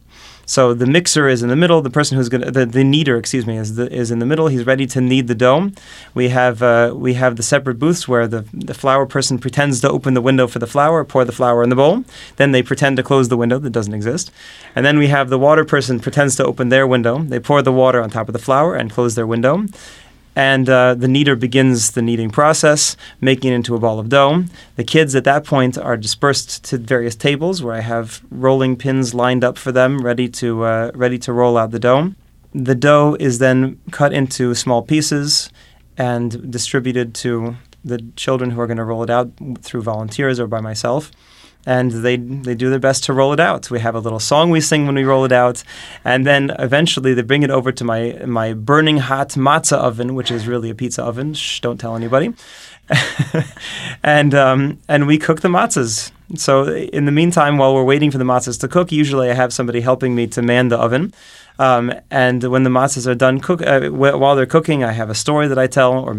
So 0.47 0.75
the 0.75 0.87
mixer 0.87 1.29
is 1.29 1.43
in 1.43 1.49
the 1.49 1.57
middle. 1.57 1.83
The 1.83 1.91
person 1.91 2.17
who's 2.17 2.29
going 2.29 2.43
to 2.43 2.51
the, 2.51 2.67
the 2.67 2.85
kneader, 2.85 3.17
excuse 3.17 3.47
me, 3.47 3.57
is 3.57 3.77
the, 3.77 3.91
is 3.93 4.11
in 4.11 4.19
the 4.19 4.27
middle. 4.27 4.49
He's 4.49 4.67
ready 4.67 4.87
to 4.87 5.01
knead 5.01 5.29
the 5.29 5.35
dough. 5.35 5.71
We 6.15 6.29
have 6.31 6.63
uh, 6.63 6.93
we 6.95 7.15
have 7.15 7.37
the 7.37 7.43
separate 7.43 7.79
booths 7.79 8.09
where 8.09 8.27
the 8.27 8.45
the 8.53 8.75
flour 8.75 9.07
person 9.07 9.39
pretends 9.39 9.81
to 9.81 9.91
open 9.91 10.15
the 10.15 10.21
window 10.21 10.47
for 10.47 10.59
the 10.59 10.67
flour, 10.67 11.05
pour 11.05 11.25
the 11.25 11.33
flour 11.33 11.63
in 11.63 11.71
the 11.71 11.77
bowl. 11.77 12.05
Then 12.37 12.53
they 12.53 12.63
pretend 12.63 12.97
to 12.97 13.03
close 13.03 13.29
the 13.29 13.37
window 13.37 13.59
that 13.59 13.71
doesn't 13.71 13.95
exist, 13.95 14.31
and 14.75 14.85
then 14.85 14.99
we 14.99 15.09
have 15.09 15.31
the 15.31 15.39
water 15.39 15.65
person 15.65 16.01
pretends 16.01 16.37
to 16.37 16.45
open 16.45 16.69
their 16.69 16.87
window. 16.87 17.19
They 17.23 17.41
pour 17.41 17.63
the 17.63 17.73
water 17.73 18.03
on 18.03 18.11
top 18.11 18.29
of 18.29 18.33
the 18.33 18.39
flour 18.39 18.75
and 18.75 18.91
close 18.91 19.15
their 19.15 19.27
window. 19.27 19.67
And 20.35 20.69
uh, 20.69 20.95
the 20.95 21.09
kneader 21.09 21.37
begins 21.37 21.91
the 21.91 22.01
kneading 22.01 22.31
process, 22.31 22.97
making 23.21 23.53
it 23.53 23.57
into 23.57 23.75
a 23.75 23.79
ball 23.79 23.99
of 23.99 24.09
dough. 24.09 24.45
The 24.77 24.85
kids 24.85 25.15
at 25.15 25.25
that 25.25 25.45
point 25.45 25.77
are 25.77 25.97
dispersed 25.97 26.65
to 26.65 26.79
various 26.79 27.15
tables 27.15 27.63
where 27.63 27.75
I 27.75 27.81
have 27.81 28.23
rolling 28.31 28.77
pins 28.77 29.13
lined 29.13 29.45
up 29.45 29.59
for 29.59 29.73
them, 29.73 30.01
ready 30.01 30.29
to 30.31 30.65
uh, 30.65 30.91
ready 30.95 31.19
to 31.19 31.33
roll 31.33 31.59
out 31.59 31.71
the 31.71 31.79
dough. 31.79 32.15
The 32.55 32.75
dough 32.75 33.17
is 33.21 33.39
then 33.39 33.79
cut 33.91 34.13
into 34.13 34.55
small 34.55 34.83
pieces 34.83 35.51
and 35.99 36.51
distributed 36.51 37.15
to 37.17 37.57
the 37.85 38.03
children 38.17 38.51
who 38.51 38.61
are 38.61 38.67
going 38.67 38.79
to 38.79 38.85
roll 38.85 39.03
it 39.03 39.11
out 39.11 39.31
through 39.61 39.83
volunteers 39.83 40.41
or 40.41 40.47
by 40.47 40.61
myself 40.61 41.11
and 41.67 41.91
they 41.91 42.17
they 42.17 42.55
do 42.55 42.71
their 42.71 42.79
best 42.79 43.05
to 43.05 43.13
roll 43.13 43.33
it 43.33 43.41
out. 43.41 43.71
We 43.71 43.81
have 43.81 43.95
a 43.95 44.01
little 44.01 44.21
song 44.21 44.51
we 44.51 44.61
sing 44.61 44.87
when 44.87 44.95
we 44.95 45.05
roll 45.05 45.25
it 45.25 45.33
out, 45.33 45.63
and 46.05 46.27
then 46.27 46.51
eventually 46.59 47.15
they 47.15 47.23
bring 47.23 47.43
it 47.43 47.51
over 47.51 47.73
to 47.73 47.85
my 47.85 48.23
my 48.27 48.53
burning 48.55 48.99
hot 48.99 49.31
matzah 49.31 49.79
oven, 49.79 50.15
which 50.15 50.31
is 50.31 50.47
really 50.47 50.71
a 50.71 50.75
pizza 50.75 51.03
oven. 51.03 51.35
Shh, 51.35 51.61
don't 51.61 51.79
tell 51.79 51.97
anybody. 51.97 52.35
and 54.03 54.35
um, 54.35 54.79
and 54.89 55.07
we 55.07 55.19
cook 55.19 55.41
the 55.41 55.49
matzahs. 55.49 56.11
So 56.37 56.67
in 56.69 57.05
the 57.05 57.13
meantime, 57.13 57.59
while 57.59 57.75
we're 57.75 57.85
waiting 57.85 58.11
for 58.11 58.19
the 58.19 58.25
matzahs 58.25 58.59
to 58.61 58.69
cook, 58.69 58.91
usually 58.91 59.31
I 59.31 59.35
have 59.35 59.53
somebody 59.53 59.81
helping 59.81 60.15
me 60.15 60.27
to 60.29 60.43
man 60.43 60.69
the 60.69 60.79
oven. 60.79 61.13
Um, 61.59 61.93
and 62.11 62.43
when 62.45 62.63
the 62.63 62.71
matzahs 62.71 63.07
are 63.07 63.15
done 63.15 63.39
cook, 63.39 63.63
uh, 63.63 63.89
while 63.91 64.35
they're 64.35 64.47
cooking, 64.47 64.83
I 64.83 64.93
have 64.93 65.11
a 65.11 65.15
story 65.15 65.49
that 65.49 65.59
I 65.59 65.67
tell, 65.67 65.93
or 65.93 66.13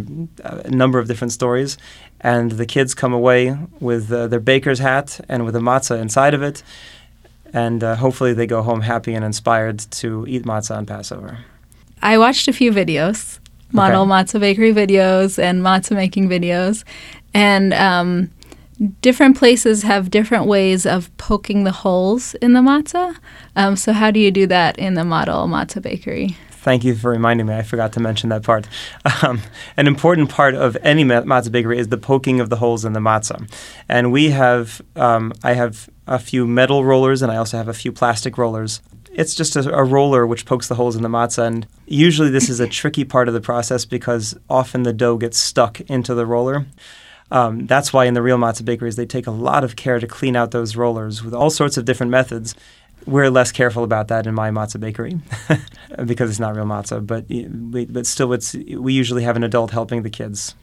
a 0.43 0.69
number 0.69 0.99
of 0.99 1.07
different 1.07 1.31
stories, 1.31 1.77
and 2.23 2.53
the 2.53 2.65
kids 2.65 2.95
come 2.95 3.13
away 3.13 3.57
with 3.79 4.11
uh, 4.11 4.27
their 4.27 4.39
baker's 4.39 4.79
hat 4.79 5.19
and 5.27 5.45
with 5.45 5.55
a 5.55 5.59
matzah 5.59 5.99
inside 6.01 6.33
of 6.33 6.41
it, 6.41 6.63
and 7.53 7.83
uh, 7.83 7.95
hopefully 7.95 8.33
they 8.33 8.47
go 8.47 8.61
home 8.61 8.81
happy 8.81 9.13
and 9.13 9.25
inspired 9.25 9.79
to 9.91 10.25
eat 10.27 10.43
matzah 10.45 10.77
on 10.77 10.85
Passover. 10.85 11.39
I 12.01 12.17
watched 12.17 12.47
a 12.47 12.53
few 12.53 12.71
videos, 12.71 13.39
model 13.71 14.03
Okay. 14.03 14.11
matzah 14.11 14.39
bakery 14.39 14.73
videos 14.73 15.37
and 15.37 15.61
matzah 15.61 15.95
making 15.95 16.29
videos, 16.29 16.83
and 17.33 17.73
um, 17.73 18.29
different 19.01 19.37
places 19.37 19.83
have 19.83 20.09
different 20.09 20.45
ways 20.45 20.85
of 20.85 21.15
poking 21.17 21.63
the 21.63 21.71
holes 21.71 22.33
in 22.35 22.53
the 22.53 22.61
matzah. 22.61 23.15
Um, 23.55 23.75
so 23.75 23.93
how 23.93 24.11
do 24.11 24.19
you 24.19 24.31
do 24.31 24.47
that 24.47 24.77
in 24.79 24.95
the 24.95 25.03
model 25.03 25.47
matzah 25.47 25.81
bakery? 25.81 26.35
Thank 26.63 26.85
you 26.85 26.95
for 26.95 27.11
reminding 27.11 27.45
me. 27.45 27.55
I 27.55 27.61
forgot 27.61 27.91
to 27.93 27.99
mention 27.99 28.29
that 28.29 28.43
part. 28.43 28.67
Um, 29.21 29.41
an 29.77 29.87
important 29.87 30.29
part 30.29 30.55
of 30.55 30.75
any 30.81 31.03
ma- 31.03 31.21
matzah 31.21 31.51
bakery 31.51 31.77
is 31.77 31.87
the 31.87 31.97
poking 31.97 32.39
of 32.39 32.49
the 32.49 32.57
holes 32.57 32.83
in 32.83 32.93
the 32.93 32.99
matzah. 32.99 33.49
And 33.87 34.11
we 34.11 34.31
have, 34.31 34.81
um, 34.95 35.33
I 35.43 35.53
have 35.53 35.89
a 36.07 36.19
few 36.19 36.47
metal 36.47 36.83
rollers 36.83 37.21
and 37.21 37.31
I 37.31 37.37
also 37.37 37.57
have 37.57 37.67
a 37.67 37.73
few 37.73 37.91
plastic 37.91 38.37
rollers. 38.37 38.81
It's 39.13 39.35
just 39.35 39.55
a, 39.55 39.73
a 39.73 39.83
roller 39.83 40.25
which 40.25 40.45
pokes 40.45 40.67
the 40.67 40.75
holes 40.75 40.95
in 40.95 41.03
the 41.03 41.09
matzah. 41.09 41.45
And 41.45 41.67
usually 41.85 42.29
this 42.29 42.49
is 42.49 42.59
a 42.59 42.67
tricky 42.67 43.05
part 43.05 43.27
of 43.27 43.33
the 43.33 43.41
process 43.41 43.85
because 43.85 44.35
often 44.49 44.83
the 44.83 44.93
dough 44.93 45.17
gets 45.17 45.37
stuck 45.37 45.79
into 45.81 46.13
the 46.15 46.25
roller. 46.25 46.65
Um, 47.31 47.65
that's 47.65 47.93
why 47.93 48.05
in 48.05 48.13
the 48.13 48.21
real 48.21 48.37
matzah 48.37 48.65
bakeries 48.65 48.95
they 48.95 49.05
take 49.05 49.27
a 49.27 49.31
lot 49.31 49.63
of 49.63 49.75
care 49.75 49.99
to 49.99 50.07
clean 50.07 50.35
out 50.35 50.51
those 50.51 50.75
rollers 50.75 51.23
with 51.23 51.33
all 51.33 51.49
sorts 51.49 51.77
of 51.77 51.85
different 51.85 52.11
methods. 52.11 52.55
We're 53.05 53.29
less 53.29 53.51
careful 53.51 53.83
about 53.83 54.07
that 54.09 54.27
in 54.27 54.33
my 54.33 54.49
matzah 54.49 54.79
bakery 54.79 55.19
because 56.05 56.29
it's 56.29 56.39
not 56.39 56.55
real 56.55 56.65
matzah, 56.65 57.05
but 57.05 57.27
we, 57.27 57.85
but 57.85 58.05
still, 58.05 58.33
it's 58.33 58.53
we 58.53 58.93
usually 58.93 59.23
have 59.23 59.35
an 59.35 59.43
adult 59.43 59.71
helping 59.71 60.03
the 60.03 60.09
kids. 60.09 60.55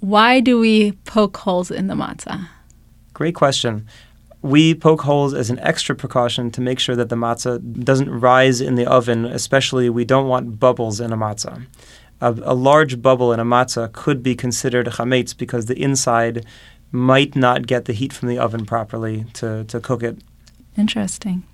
Why 0.00 0.40
do 0.40 0.58
we 0.58 0.92
poke 1.04 1.36
holes 1.38 1.70
in 1.70 1.86
the 1.86 1.94
matzah? 1.94 2.48
Great 3.14 3.34
question. 3.34 3.86
We 4.42 4.74
poke 4.74 5.02
holes 5.02 5.32
as 5.32 5.48
an 5.48 5.58
extra 5.60 5.94
precaution 5.94 6.50
to 6.50 6.60
make 6.60 6.78
sure 6.78 6.96
that 6.96 7.08
the 7.08 7.16
matzah 7.16 7.82
doesn't 7.82 8.10
rise 8.10 8.60
in 8.60 8.74
the 8.74 8.86
oven. 8.86 9.24
Especially, 9.24 9.88
we 9.88 10.04
don't 10.04 10.28
want 10.28 10.60
bubbles 10.60 11.00
in 11.00 11.12
a 11.12 11.16
matzah. 11.16 11.66
A, 12.20 12.32
a 12.42 12.54
large 12.54 13.00
bubble 13.00 13.32
in 13.32 13.40
a 13.40 13.44
matzah 13.44 13.90
could 13.92 14.22
be 14.22 14.34
considered 14.34 14.86
chametz 14.86 15.36
because 15.36 15.66
the 15.66 15.80
inside 15.80 16.44
might 16.92 17.34
not 17.34 17.66
get 17.66 17.86
the 17.86 17.92
heat 17.92 18.12
from 18.12 18.28
the 18.28 18.38
oven 18.38 18.66
properly 18.66 19.24
to, 19.34 19.64
to 19.64 19.80
cook 19.80 20.02
it 20.02 20.18
Interesting. 20.76 21.44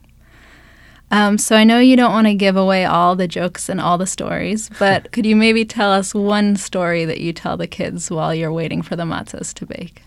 Um, 1.11 1.39
so 1.39 1.57
I 1.57 1.65
know 1.65 1.79
you 1.81 1.97
don't 1.97 2.13
want 2.13 2.29
to 2.29 2.35
give 2.35 2.57
away 2.57 2.85
all 2.85 3.17
the 3.17 3.27
jokes 3.27 3.69
and 3.69 3.81
all 3.81 3.99
the 3.99 4.07
stories, 4.07 4.71
but 4.79 5.11
could 5.13 5.27
you 5.27 5.37
maybe 5.37 5.65
tell 5.65 5.91
us 5.91 6.15
one 6.15 6.57
story 6.57 7.05
that 7.05 7.21
you 7.21 7.33
tell 7.33 7.57
the 7.57 7.67
kids 7.67 8.11
while 8.11 8.35
you're 8.35 8.53
waiting 8.53 8.83
for 8.83 8.97
the 8.97 9.05
matzahs 9.05 9.53
to 9.55 9.67
bake? 9.67 10.03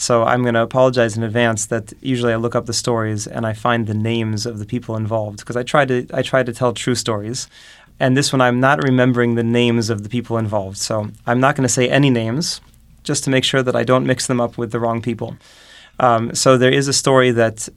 So 0.00 0.22
I'm 0.22 0.42
going 0.42 0.54
to 0.54 0.62
apologize 0.62 1.16
in 1.16 1.24
advance 1.24 1.66
that 1.66 1.92
usually 2.00 2.32
I 2.32 2.36
look 2.36 2.54
up 2.54 2.66
the 2.66 2.72
stories 2.72 3.26
and 3.26 3.44
I 3.44 3.52
find 3.52 3.88
the 3.88 3.94
names 3.94 4.46
of 4.46 4.60
the 4.60 4.64
people 4.64 4.94
involved 4.94 5.40
because 5.40 5.56
I 5.56 5.64
try 5.64 5.84
to 5.86 6.06
I 6.14 6.22
try 6.22 6.44
to 6.44 6.52
tell 6.52 6.72
true 6.72 6.94
stories. 6.94 7.48
And 7.98 8.16
this 8.16 8.32
one 8.32 8.40
I'm 8.40 8.60
not 8.60 8.80
remembering 8.84 9.34
the 9.34 9.42
names 9.42 9.90
of 9.90 10.04
the 10.04 10.08
people 10.08 10.38
involved. 10.38 10.76
So 10.76 11.08
I'm 11.26 11.40
not 11.40 11.56
going 11.56 11.66
to 11.66 11.68
say 11.68 11.88
any 11.88 12.10
names 12.10 12.60
just 13.02 13.24
to 13.24 13.30
make 13.30 13.42
sure 13.42 13.62
that 13.64 13.74
I 13.74 13.82
don't 13.82 14.06
mix 14.06 14.28
them 14.28 14.40
up 14.40 14.56
with 14.56 14.70
the 14.70 14.78
wrong 14.78 15.02
people. 15.02 15.36
Um, 15.98 16.32
so 16.32 16.56
there 16.56 16.72
is 16.72 16.86
a 16.86 16.92
story 16.92 17.32
that 17.32 17.68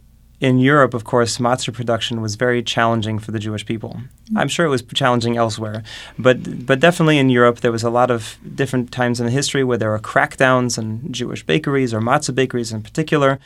in 0.41 0.57
Europe, 0.57 0.95
of 0.95 1.03
course, 1.03 1.37
matzah 1.37 1.71
production 1.71 2.19
was 2.19 2.33
very 2.33 2.63
challenging 2.63 3.19
for 3.19 3.31
the 3.31 3.37
Jewish 3.37 3.63
people. 3.63 3.91
Mm-hmm. 3.91 4.37
I'm 4.39 4.47
sure 4.47 4.65
it 4.65 4.69
was 4.69 4.81
challenging 4.81 5.37
elsewhere, 5.37 5.83
but 6.17 6.65
but 6.65 6.79
definitely 6.79 7.19
in 7.19 7.29
Europe 7.29 7.59
there 7.59 7.71
was 7.71 7.83
a 7.83 7.91
lot 7.91 8.09
of 8.09 8.37
different 8.55 8.91
times 8.91 9.21
in 9.21 9.27
history 9.27 9.63
where 9.63 9.77
there 9.77 9.91
were 9.91 9.99
crackdowns 9.99 10.79
on 10.79 11.11
Jewish 11.11 11.45
bakeries 11.45 11.93
or 11.93 12.01
matzah 12.01 12.33
bakeries 12.33 12.73
in 12.73 12.81
particular, 12.81 13.39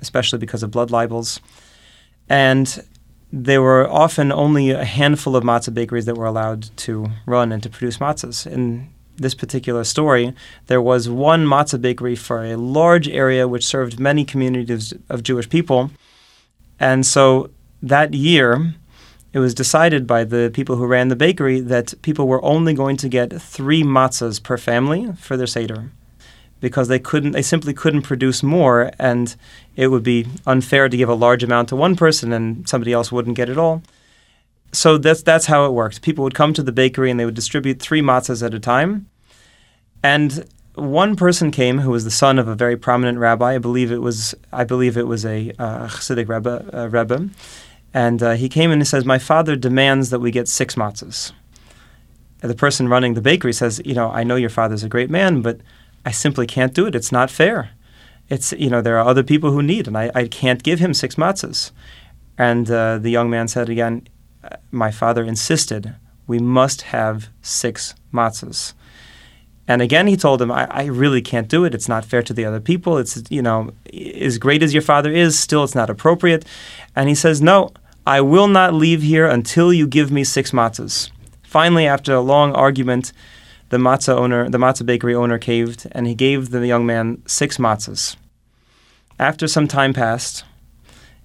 especially 0.00 0.38
because 0.38 0.62
of 0.62 0.70
blood 0.70 0.90
libels, 0.92 1.40
and 2.28 2.84
there 3.32 3.60
were 3.60 3.86
often 3.90 4.32
only 4.32 4.70
a 4.70 4.84
handful 4.84 5.34
of 5.34 5.42
matzah 5.42 5.74
bakeries 5.74 6.06
that 6.06 6.16
were 6.16 6.26
allowed 6.26 6.74
to 6.76 7.08
run 7.26 7.52
and 7.52 7.62
to 7.64 7.68
produce 7.68 7.98
matzahs. 7.98 8.46
In 8.46 8.88
this 9.16 9.34
particular 9.34 9.82
story, 9.82 10.32
there 10.68 10.80
was 10.80 11.08
one 11.08 11.44
matzah 11.44 11.82
bakery 11.82 12.14
for 12.14 12.44
a 12.44 12.56
large 12.56 13.08
area 13.08 13.48
which 13.48 13.66
served 13.66 13.98
many 13.98 14.24
communities 14.24 14.94
of 15.08 15.24
Jewish 15.24 15.48
people. 15.48 15.90
And 16.80 17.04
so 17.04 17.50
that 17.82 18.14
year, 18.14 18.74
it 19.32 19.38
was 19.38 19.54
decided 19.54 20.06
by 20.06 20.24
the 20.24 20.50
people 20.52 20.76
who 20.76 20.86
ran 20.86 21.08
the 21.08 21.16
bakery 21.16 21.60
that 21.60 21.94
people 22.02 22.26
were 22.26 22.42
only 22.44 22.74
going 22.74 22.96
to 22.98 23.08
get 23.08 23.40
three 23.40 23.82
matzahs 23.82 24.42
per 24.42 24.56
family 24.56 25.12
for 25.18 25.36
their 25.36 25.46
Seder 25.46 25.90
because 26.60 26.88
they 26.88 26.98
couldn't 26.98 27.32
they 27.32 27.42
simply 27.42 27.72
couldn't 27.72 28.02
produce 28.02 28.42
more 28.42 28.90
and 28.98 29.36
it 29.76 29.88
would 29.88 30.02
be 30.02 30.26
unfair 30.46 30.88
to 30.88 30.96
give 30.96 31.08
a 31.08 31.14
large 31.14 31.44
amount 31.44 31.68
to 31.68 31.76
one 31.76 31.94
person 31.94 32.32
and 32.32 32.68
somebody 32.68 32.92
else 32.92 33.12
wouldn't 33.12 33.36
get 33.36 33.48
it 33.48 33.58
all. 33.58 33.82
So 34.72 34.98
that's 34.98 35.22
that's 35.22 35.46
how 35.46 35.66
it 35.66 35.72
worked. 35.72 36.02
People 36.02 36.24
would 36.24 36.34
come 36.34 36.52
to 36.54 36.62
the 36.62 36.72
bakery 36.72 37.10
and 37.10 37.18
they 37.18 37.24
would 37.24 37.34
distribute 37.34 37.80
three 37.80 38.02
matzahs 38.02 38.44
at 38.44 38.54
a 38.54 38.60
time. 38.60 39.08
And 40.02 40.48
one 40.78 41.16
person 41.16 41.50
came 41.50 41.78
who 41.78 41.90
was 41.90 42.04
the 42.04 42.10
son 42.10 42.38
of 42.38 42.48
a 42.48 42.54
very 42.54 42.76
prominent 42.76 43.18
rabbi. 43.18 43.54
I 43.54 43.58
believe 43.58 43.92
it 43.92 44.02
was 44.02 44.34
I 44.52 44.64
believe 44.64 44.96
it 44.96 45.06
was 45.06 45.24
a 45.24 45.52
uh, 45.58 45.88
Chassidic 45.88 46.28
Rebbe, 46.28 46.70
uh, 46.72 46.88
Rebbe. 46.88 47.30
And 47.94 48.22
uh, 48.22 48.32
he 48.32 48.48
came 48.48 48.70
and 48.70 48.80
he 48.80 48.84
says, 48.86 49.04
"My 49.04 49.18
father 49.18 49.56
demands 49.56 50.10
that 50.10 50.20
we 50.20 50.30
get 50.30 50.48
six 50.48 50.74
matzahs." 50.74 51.32
And 52.42 52.50
the 52.50 52.56
person 52.56 52.88
running 52.88 53.14
the 53.14 53.20
bakery 53.20 53.52
says, 53.52 53.80
"You 53.84 53.94
know, 53.94 54.10
I 54.10 54.24
know 54.24 54.36
your 54.36 54.50
father's 54.50 54.84
a 54.84 54.88
great 54.88 55.10
man, 55.10 55.42
but 55.42 55.60
I 56.04 56.10
simply 56.10 56.46
can't 56.46 56.74
do 56.74 56.86
it. 56.86 56.94
It's 56.94 57.12
not 57.12 57.30
fair. 57.30 57.70
It's 58.28 58.52
you 58.52 58.70
know 58.70 58.82
there 58.82 58.98
are 58.98 59.08
other 59.08 59.22
people 59.22 59.52
who 59.52 59.62
need, 59.62 59.86
and 59.86 59.96
I, 59.96 60.10
I 60.14 60.28
can't 60.28 60.62
give 60.62 60.78
him 60.78 60.94
six 60.94 61.14
matzahs." 61.16 61.72
And 62.36 62.70
uh, 62.70 62.98
the 62.98 63.10
young 63.10 63.30
man 63.30 63.48
said 63.48 63.68
again, 63.68 64.06
"My 64.70 64.90
father 64.90 65.24
insisted 65.24 65.94
we 66.26 66.38
must 66.38 66.82
have 66.82 67.30
six 67.42 67.94
matzahs." 68.12 68.74
And 69.68 69.82
again, 69.82 70.06
he 70.06 70.16
told 70.16 70.40
him, 70.40 70.50
I, 70.50 70.66
I, 70.70 70.84
really 70.86 71.20
can't 71.20 71.46
do 71.46 71.64
it. 71.64 71.74
It's 71.74 71.90
not 71.90 72.06
fair 72.06 72.22
to 72.22 72.32
the 72.32 72.46
other 72.46 72.58
people. 72.58 72.96
It's, 72.96 73.22
you 73.28 73.42
know, 73.42 73.70
as 73.92 74.38
great 74.38 74.62
as 74.62 74.72
your 74.72 74.82
father 74.82 75.12
is, 75.12 75.38
still 75.38 75.62
it's 75.62 75.74
not 75.74 75.90
appropriate. 75.90 76.46
And 76.96 77.10
he 77.10 77.14
says, 77.14 77.42
No, 77.42 77.72
I 78.06 78.22
will 78.22 78.48
not 78.48 78.72
leave 78.72 79.02
here 79.02 79.26
until 79.26 79.70
you 79.70 79.86
give 79.86 80.10
me 80.10 80.24
six 80.24 80.52
matzahs. 80.52 81.10
Finally, 81.42 81.86
after 81.86 82.14
a 82.14 82.22
long 82.22 82.54
argument, 82.54 83.12
the 83.68 83.76
matzah 83.76 84.14
owner, 84.14 84.48
the 84.48 84.58
matzah 84.58 84.86
bakery 84.86 85.14
owner 85.14 85.38
caved, 85.38 85.86
and 85.92 86.06
he 86.06 86.14
gave 86.14 86.48
the 86.48 86.66
young 86.66 86.86
man 86.86 87.22
six 87.26 87.58
matzahs. 87.58 88.16
After 89.18 89.46
some 89.46 89.68
time 89.68 89.92
passed, 89.92 90.44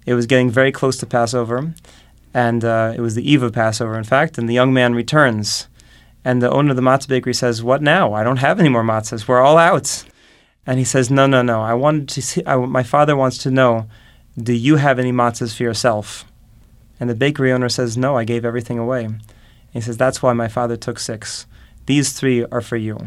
it 0.04 0.12
was 0.12 0.26
getting 0.26 0.50
very 0.50 0.72
close 0.72 0.98
to 0.98 1.06
Passover, 1.06 1.72
and 2.34 2.64
uh, 2.64 2.92
it 2.94 3.00
was 3.00 3.14
the 3.14 3.30
eve 3.30 3.42
of 3.42 3.52
Passover, 3.52 3.96
in 3.96 4.04
fact, 4.04 4.36
and 4.36 4.48
the 4.48 4.54
young 4.54 4.74
man 4.74 4.94
returns. 4.94 5.68
And 6.24 6.40
the 6.40 6.50
owner 6.50 6.70
of 6.70 6.76
the 6.76 6.82
matzah 6.82 7.08
bakery 7.08 7.34
says, 7.34 7.62
"What 7.62 7.82
now? 7.82 8.14
I 8.14 8.24
don't 8.24 8.38
have 8.38 8.58
any 8.58 8.68
more 8.68 8.82
matzahs. 8.82 9.28
We're 9.28 9.42
all 9.42 9.58
out." 9.58 10.04
And 10.66 10.78
he 10.78 10.84
says, 10.84 11.10
"No, 11.10 11.26
no, 11.26 11.42
no. 11.42 11.60
I 11.60 11.74
wanted 11.74 12.08
to 12.08 12.22
see. 12.22 12.42
I, 12.46 12.56
my 12.56 12.82
father 12.82 13.14
wants 13.16 13.38
to 13.38 13.50
know, 13.50 13.86
do 14.38 14.52
you 14.52 14.76
have 14.76 14.98
any 14.98 15.12
matzahs 15.12 15.54
for 15.54 15.62
yourself?" 15.62 16.24
And 16.98 17.10
the 17.10 17.14
bakery 17.14 17.52
owner 17.52 17.68
says, 17.68 17.98
"No, 17.98 18.16
I 18.16 18.24
gave 18.24 18.44
everything 18.44 18.78
away." 18.78 19.04
And 19.04 19.20
he 19.72 19.80
says, 19.80 19.96
"That's 19.96 20.22
why 20.22 20.32
my 20.32 20.48
father 20.48 20.76
took 20.76 20.98
six. 20.98 21.46
These 21.86 22.12
three 22.12 22.44
are 22.46 22.62
for 22.62 22.76
you." 22.76 22.98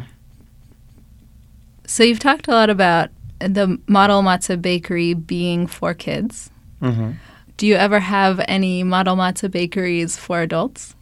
So 1.85 2.03
you've 2.03 2.19
talked 2.19 2.47
a 2.47 2.51
lot 2.51 2.69
about 2.69 3.09
the 3.39 3.79
model 3.87 4.21
matzah 4.21 4.61
bakery 4.61 5.13
being 5.13 5.67
for 5.67 5.93
kids. 5.93 6.51
Mm-hmm. 6.81 7.11
Do 7.55 7.65
you 7.65 7.75
ever 7.75 7.99
have 7.99 8.43
any 8.47 8.83
model 8.83 9.15
matzah 9.15 9.49
bakeries 9.49 10.17
for 10.17 10.41
adults? 10.41 10.95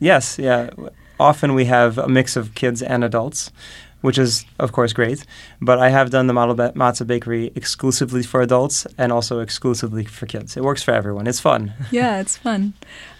Yes, 0.00 0.38
yeah. 0.38 0.70
Often 1.18 1.54
we 1.54 1.66
have 1.66 1.98
a 1.98 2.08
mix 2.08 2.36
of 2.36 2.54
kids 2.54 2.82
and 2.82 3.04
adults, 3.04 3.50
which 4.00 4.18
is, 4.18 4.44
of 4.58 4.72
course, 4.72 4.92
great. 4.92 5.24
But 5.60 5.78
I 5.78 5.90
have 5.90 6.10
done 6.10 6.26
the 6.26 6.32
model 6.32 6.54
ba- 6.54 6.72
matzah 6.74 7.06
bakery 7.06 7.52
exclusively 7.54 8.22
for 8.22 8.40
adults 8.40 8.86
and 8.96 9.12
also 9.12 9.40
exclusively 9.40 10.04
for 10.04 10.26
kids. 10.26 10.56
It 10.56 10.62
works 10.62 10.82
for 10.82 10.92
everyone. 10.92 11.26
It's 11.26 11.40
fun. 11.40 11.72
yeah, 11.90 12.20
it's 12.20 12.36
fun. 12.36 12.74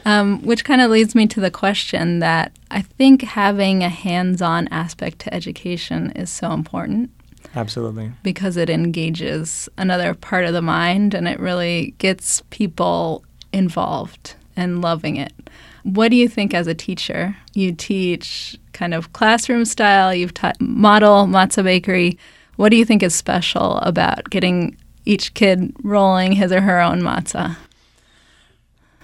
Um, 0.04 0.42
which 0.42 0.64
kind 0.64 0.80
of 0.80 0.90
leads 0.90 1.14
me 1.14 1.26
to 1.28 1.40
the 1.40 1.50
question 1.50 2.20
that 2.20 2.52
I 2.70 2.82
think 2.82 3.22
having 3.22 3.82
a 3.82 3.88
hands 3.88 4.40
on 4.40 4.68
aspect 4.68 5.18
to 5.20 5.34
education 5.34 6.12
is 6.12 6.30
so 6.30 6.52
important. 6.52 7.10
Absolutely. 7.54 8.12
Because 8.22 8.56
it 8.56 8.70
engages 8.70 9.68
another 9.76 10.14
part 10.14 10.44
of 10.44 10.52
the 10.52 10.62
mind 10.62 11.14
and 11.14 11.26
it 11.26 11.40
really 11.40 11.94
gets 11.98 12.42
people 12.50 13.24
involved 13.52 14.34
and 14.56 14.80
loving 14.80 15.16
it. 15.16 15.32
What 15.82 16.10
do 16.10 16.16
you 16.16 16.28
think 16.28 16.54
as 16.54 16.66
a 16.66 16.74
teacher? 16.74 17.36
You 17.54 17.72
teach 17.72 18.58
kind 18.72 18.94
of 18.94 19.12
classroom 19.12 19.64
style, 19.64 20.14
you've 20.14 20.34
taught 20.34 20.60
model 20.60 21.26
matzah 21.26 21.64
bakery. 21.64 22.18
What 22.56 22.70
do 22.70 22.76
you 22.76 22.84
think 22.84 23.02
is 23.02 23.14
special 23.14 23.78
about 23.78 24.30
getting 24.30 24.76
each 25.04 25.34
kid 25.34 25.72
rolling 25.82 26.32
his 26.32 26.52
or 26.52 26.60
her 26.60 26.80
own 26.80 27.00
matzah? 27.00 27.56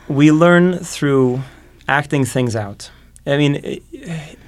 We 0.09 0.33
learn 0.33 0.79
through 0.79 1.43
acting 1.89 2.25
things 2.25 2.55
out. 2.55 2.91
I 3.27 3.37
mean, 3.37 3.81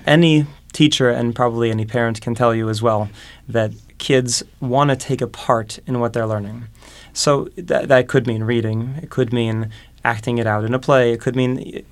any 0.06 0.46
teacher 0.72 1.08
and 1.08 1.34
probably 1.34 1.70
any 1.70 1.86
parent 1.86 2.20
can 2.20 2.34
tell 2.34 2.54
you 2.54 2.68
as 2.68 2.82
well 2.82 3.08
that 3.48 3.72
kids 3.98 4.42
want 4.60 4.90
to 4.90 4.96
take 4.96 5.22
a 5.22 5.26
part 5.26 5.78
in 5.86 6.00
what 6.00 6.12
they're 6.12 6.26
learning. 6.26 6.66
So 7.14 7.48
that, 7.56 7.88
that 7.88 8.08
could 8.08 8.26
mean 8.26 8.44
reading, 8.44 8.98
it 9.02 9.08
could 9.08 9.32
mean 9.32 9.70
acting 10.04 10.36
it 10.36 10.46
out 10.46 10.64
in 10.64 10.74
a 10.74 10.78
play, 10.78 11.12
it 11.12 11.20
could 11.20 11.34
mean 11.34 11.84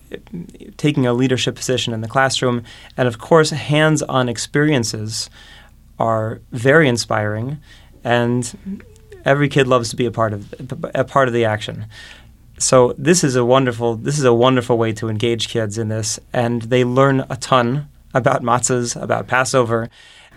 taking 0.77 1.07
a 1.07 1.13
leadership 1.13 1.55
position 1.55 1.93
in 1.93 2.01
the 2.01 2.09
classroom. 2.09 2.63
And 2.97 3.09
of 3.09 3.19
course, 3.19 3.51
hands 3.51 4.03
on 4.03 4.29
experiences 4.29 5.31
are 5.99 6.41
very 6.51 6.89
inspiring, 6.89 7.61
and 8.03 8.83
every 9.25 9.49
kid 9.49 9.67
loves 9.67 9.91
to 9.91 9.97
be 9.97 10.07
a 10.07 10.11
part 10.11 10.33
of 10.33 10.55
a 10.95 11.05
part 11.05 11.29
of 11.29 11.35
the 11.35 11.45
action. 11.45 11.87
So 12.59 12.95
this 12.99 13.25
is 13.25 13.37
a 13.37 13.45
wonderful 13.45 13.97
this 13.97 14.19
is 14.19 14.25
a 14.25 14.35
wonderful 14.35 14.79
way 14.79 14.93
to 14.95 15.09
engage 15.09 15.49
kids 15.49 15.79
in 15.79 15.89
this, 15.89 16.19
and 16.33 16.63
they 16.63 16.85
learn 16.85 17.25
a 17.31 17.37
ton 17.37 17.89
about 18.13 18.43
matzahs, 18.43 19.01
about 19.01 19.27
Passover, 19.27 19.91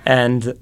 and 0.06 0.58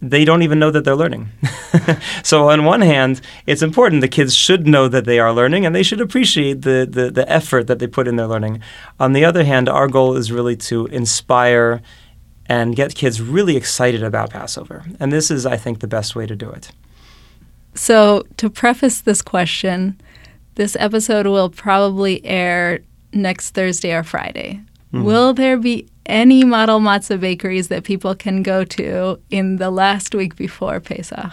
they 0.00 0.24
don't 0.24 0.42
even 0.42 0.58
know 0.58 0.70
that 0.70 0.84
they're 0.84 0.96
learning. 0.96 1.28
so 2.22 2.50
on 2.50 2.64
one 2.64 2.80
hand, 2.80 3.20
it's 3.46 3.62
important 3.62 4.00
the 4.00 4.08
kids 4.08 4.34
should 4.34 4.66
know 4.66 4.86
that 4.88 5.04
they 5.04 5.18
are 5.18 5.32
learning 5.32 5.66
and 5.66 5.74
they 5.74 5.82
should 5.82 6.00
appreciate 6.00 6.62
the, 6.62 6.86
the, 6.88 7.10
the, 7.10 7.28
effort 7.30 7.66
that 7.66 7.80
they 7.80 7.86
put 7.86 8.06
in 8.06 8.16
their 8.16 8.26
learning. 8.26 8.62
On 9.00 9.12
the 9.12 9.24
other 9.24 9.44
hand, 9.44 9.68
our 9.68 9.88
goal 9.88 10.16
is 10.16 10.30
really 10.30 10.56
to 10.56 10.86
inspire 10.86 11.82
and 12.46 12.76
get 12.76 12.94
kids 12.94 13.20
really 13.20 13.56
excited 13.56 14.02
about 14.02 14.30
Passover. 14.30 14.84
And 15.00 15.12
this 15.12 15.30
is, 15.30 15.44
I 15.44 15.56
think, 15.56 15.80
the 15.80 15.88
best 15.88 16.14
way 16.14 16.26
to 16.26 16.36
do 16.36 16.48
it. 16.48 16.70
So 17.74 18.24
to 18.38 18.48
preface 18.48 19.00
this 19.00 19.20
question, 19.20 20.00
this 20.54 20.76
episode 20.80 21.26
will 21.26 21.50
probably 21.50 22.24
air 22.24 22.80
next 23.12 23.50
Thursday 23.50 23.92
or 23.92 24.02
Friday. 24.02 24.60
Mm-hmm. 24.92 25.04
Will 25.04 25.34
there 25.34 25.58
be 25.58 25.88
any 26.06 26.44
model 26.44 26.80
matzah 26.80 27.20
bakeries 27.20 27.68
that 27.68 27.84
people 27.84 28.14
can 28.14 28.42
go 28.42 28.64
to 28.64 29.20
in 29.30 29.56
the 29.56 29.70
last 29.70 30.14
week 30.14 30.36
before 30.36 30.80
Pesach? 30.80 31.32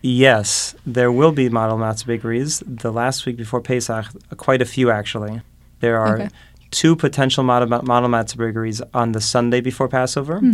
Yes, 0.00 0.74
there 0.86 1.12
will 1.12 1.32
be 1.32 1.48
model 1.48 1.76
matzah 1.76 2.06
bakeries 2.06 2.62
the 2.66 2.92
last 2.92 3.26
week 3.26 3.36
before 3.36 3.60
Pesach, 3.60 4.06
quite 4.36 4.62
a 4.62 4.64
few 4.64 4.90
actually. 4.90 5.42
There 5.80 5.98
are 5.98 6.20
okay. 6.20 6.28
two 6.70 6.96
potential 6.96 7.44
model, 7.44 7.68
model 7.82 8.08
matzah 8.08 8.36
bakeries 8.36 8.80
on 8.94 9.12
the 9.12 9.20
Sunday 9.20 9.60
before 9.60 9.88
Passover. 9.88 10.38
Hmm. 10.38 10.52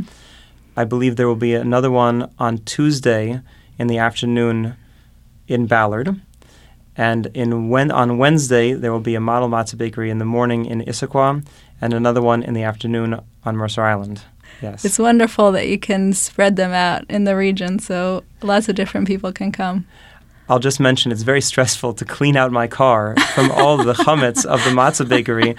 I 0.77 0.85
believe 0.85 1.15
there 1.15 1.29
will 1.29 1.37
be 1.37 1.55
another 1.55 1.91
one 1.91 2.33
on 2.39 2.59
Tuesday 2.59 3.41
in 3.79 3.87
the 3.87 3.99
afternoon 3.99 4.77
in 5.47 5.67
Ballard. 5.67 6.21
And 6.97 7.27
in 7.35 7.69
when, 7.69 7.91
on 7.91 8.19
Wednesday, 8.19 8.73
there 8.73 8.93
will 8.93 9.01
be 9.01 9.15
a 9.15 9.21
model 9.21 9.49
matzah 9.49 9.79
bakery 9.79 10.11
in 10.11 10.19
the 10.19 10.25
morning 10.25 10.65
in 10.65 10.81
Issaquah 10.83 11.45
and 11.81 11.93
another 11.93 12.23
one 12.23 12.43
in 12.43 12.55
the 12.55 12.63
afternoon 12.63 13.21
on 13.45 13.57
Mercer 13.57 13.83
Island. 13.83 14.23
Yes. 14.63 14.85
It's 14.85 14.99
wonderful 14.99 15.53
that 15.53 15.69
you 15.69 15.79
can 15.79 16.13
spread 16.13 16.57
them 16.57 16.73
out 16.73 17.05
in 17.11 17.25
the 17.25 17.37
region 17.37 17.79
so 17.79 18.25
lots 18.43 18.69
of 18.69 18.77
different 18.77 19.07
people 19.07 19.33
can 19.33 19.53
come. 19.53 19.87
I'll 20.49 20.59
just 20.59 20.79
mention 20.79 21.11
it's 21.11 21.23
very 21.23 21.41
stressful 21.41 21.95
to 21.95 22.05
clean 22.05 22.37
out 22.37 22.53
my 22.53 22.67
car 22.67 23.17
from 23.35 23.51
all 23.51 23.79
the 23.79 23.95
chametz 23.95 24.45
of 24.45 24.63
the 24.65 24.71
matzah 24.71 25.09
bakery 25.09 25.57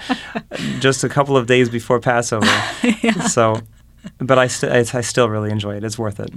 just 0.80 1.02
a 1.02 1.08
couple 1.08 1.36
of 1.36 1.46
days 1.46 1.68
before 1.68 1.98
Passover. 1.98 2.46
yeah. 3.02 3.22
So, 3.26 3.60
but 4.18 4.38
I, 4.38 4.46
st- 4.46 4.72
I, 4.72 4.98
I 4.98 5.00
still 5.00 5.28
really 5.28 5.50
enjoy 5.50 5.76
it. 5.76 5.84
It's 5.84 5.98
worth 5.98 6.20
it. 6.20 6.30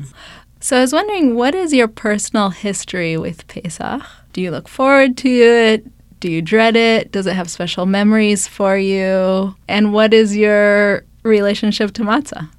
So 0.61 0.77
I 0.77 0.81
was 0.81 0.91
wondering, 0.93 1.35
what 1.35 1.53
is 1.53 1.73
your 1.73 1.87
personal 1.87 2.49
history 2.49 3.17
with 3.17 3.47
Pesach? 3.47 4.01
Do 4.33 4.41
you 4.41 4.51
look 4.51 4.67
forward 4.67 5.15
to 5.17 5.29
it? 5.29 5.85
Do 6.19 6.29
you 6.29 6.41
dread 6.41 6.75
it? 6.75 7.11
Does 7.11 7.27
it 7.27 7.33
have 7.33 7.49
special 7.49 7.85
memories 7.85 8.47
for 8.47 8.77
you? 8.77 9.55
And 9.67 9.93
what 9.93 10.13
is 10.13 10.35
your 10.35 11.05
relationship 11.23 11.93
to 11.93 12.01
matzah? 12.01 12.49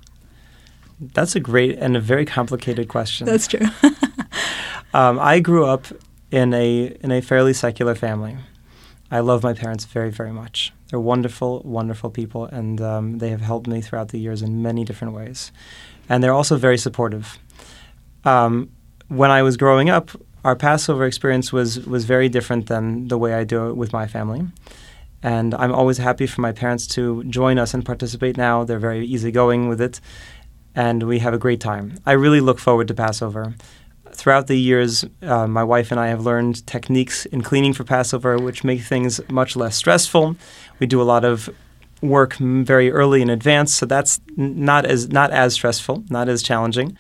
That's 1.01 1.35
a 1.35 1.41
great 1.41 1.79
and 1.79 1.97
a 1.97 2.01
very 2.01 2.25
complicated 2.25 2.89
question. 2.89 3.27
That's 3.27 3.47
true. 3.47 3.67
um, 4.95 5.19
I 5.19 5.41
grew 5.41 5.67
up 5.67 5.87
in 6.31 6.55
a 6.55 6.97
in 7.01 7.11
a 7.11 7.21
fairly 7.21 7.53
secular 7.53 7.95
family. 7.95 8.37
I 9.11 9.21
love 9.21 9.43
my 9.43 9.55
parents 9.55 9.85
very 9.85 10.11
very 10.11 10.33
much. 10.33 10.73
They're 10.89 11.01
wonderful, 11.01 11.63
wonderful 11.65 12.11
people, 12.11 12.47
and 12.47 12.81
um, 12.81 13.19
they 13.19 13.31
have 13.31 13.41
helped 13.41 13.67
me 13.67 13.81
throughout 13.81 14.09
the 14.09 14.19
years 14.19 14.43
in 14.43 14.63
many 14.63 14.85
different 14.85 15.15
ways. 15.15 15.53
And 16.09 16.23
they're 16.23 16.35
also 16.35 16.57
very 16.57 16.79
supportive. 16.79 17.39
Um, 18.25 18.71
when 19.09 19.31
I 19.31 19.43
was 19.43 19.57
growing 19.57 19.89
up, 19.89 20.11
our 20.45 20.57
Passover 20.57 21.05
experience 21.05 21.53
was 21.53 21.87
was 21.87 22.05
very 22.05 22.29
different 22.29 22.67
than 22.67 23.09
the 23.09 23.19
way 23.19 23.35
I 23.35 23.45
do 23.45 23.69
it 23.69 23.77
with 23.77 23.93
my 23.93 24.07
family. 24.07 24.47
And 25.23 25.55
I'm 25.55 25.73
always 25.73 25.99
happy 25.99 26.27
for 26.27 26.41
my 26.41 26.53
parents 26.53 26.87
to 26.89 27.23
join 27.25 27.59
us 27.59 27.75
and 27.75 27.85
participate 27.85 28.37
now. 28.39 28.65
They're 28.65 28.79
very 28.79 29.05
easygoing 29.05 29.69
with 29.69 29.81
it, 29.81 30.01
and 30.75 31.03
we 31.03 31.19
have 31.19 31.35
a 31.35 31.39
great 31.39 31.61
time. 31.61 31.99
I 32.07 32.13
really 32.13 32.41
look 32.41 32.59
forward 32.59 32.89
to 32.89 32.95
Passover. 32.95 33.55
Throughout 34.13 34.47
the 34.47 34.57
years, 34.57 35.05
uh, 35.23 35.47
my 35.47 35.63
wife 35.63 35.91
and 35.91 36.01
I 36.01 36.09
have 36.09 36.23
learned 36.23 36.67
techniques 36.67 37.27
in 37.27 37.43
cleaning 37.43 37.75
for 37.75 37.85
Passover, 37.85 38.39
which 38.39 38.65
make 38.65 38.81
things 38.81 39.21
much 39.31 39.57
less 39.57 39.77
stressful. 39.77 40.37
We 40.79 40.87
do 40.87 41.01
a 41.01 41.05
lot 41.05 41.25
of 41.25 41.51
work 42.03 42.35
very 42.37 42.91
early 42.91 43.23
in 43.23 43.31
advance, 43.31 43.75
so 43.75 43.87
that's 43.87 44.21
not 44.37 44.87
as 44.87 45.09
not 45.11 45.31
as 45.33 45.55
stressful, 45.55 46.05
not 46.09 46.29
as 46.29 46.43
challenging. 46.43 46.97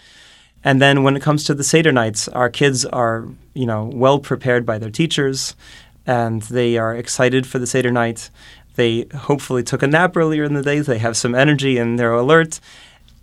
And 0.62 0.80
then 0.80 1.02
when 1.02 1.16
it 1.16 1.22
comes 1.22 1.44
to 1.44 1.54
the 1.54 1.64
Seder 1.64 1.92
nights, 1.92 2.28
our 2.28 2.50
kids 2.50 2.84
are, 2.84 3.26
you 3.54 3.66
know, 3.66 3.90
well 3.92 4.18
prepared 4.18 4.66
by 4.66 4.78
their 4.78 4.90
teachers 4.90 5.56
and 6.06 6.42
they 6.42 6.76
are 6.76 6.94
excited 6.94 7.46
for 7.46 7.58
the 7.58 7.66
Seder 7.66 7.90
night. 7.90 8.30
They 8.76 9.06
hopefully 9.14 9.62
took 9.62 9.82
a 9.82 9.86
nap 9.86 10.16
earlier 10.16 10.44
in 10.44 10.54
the 10.54 10.62
day. 10.62 10.80
They 10.80 10.98
have 10.98 11.16
some 11.16 11.34
energy 11.34 11.78
and 11.78 11.98
they're 11.98 12.12
alert. 12.12 12.60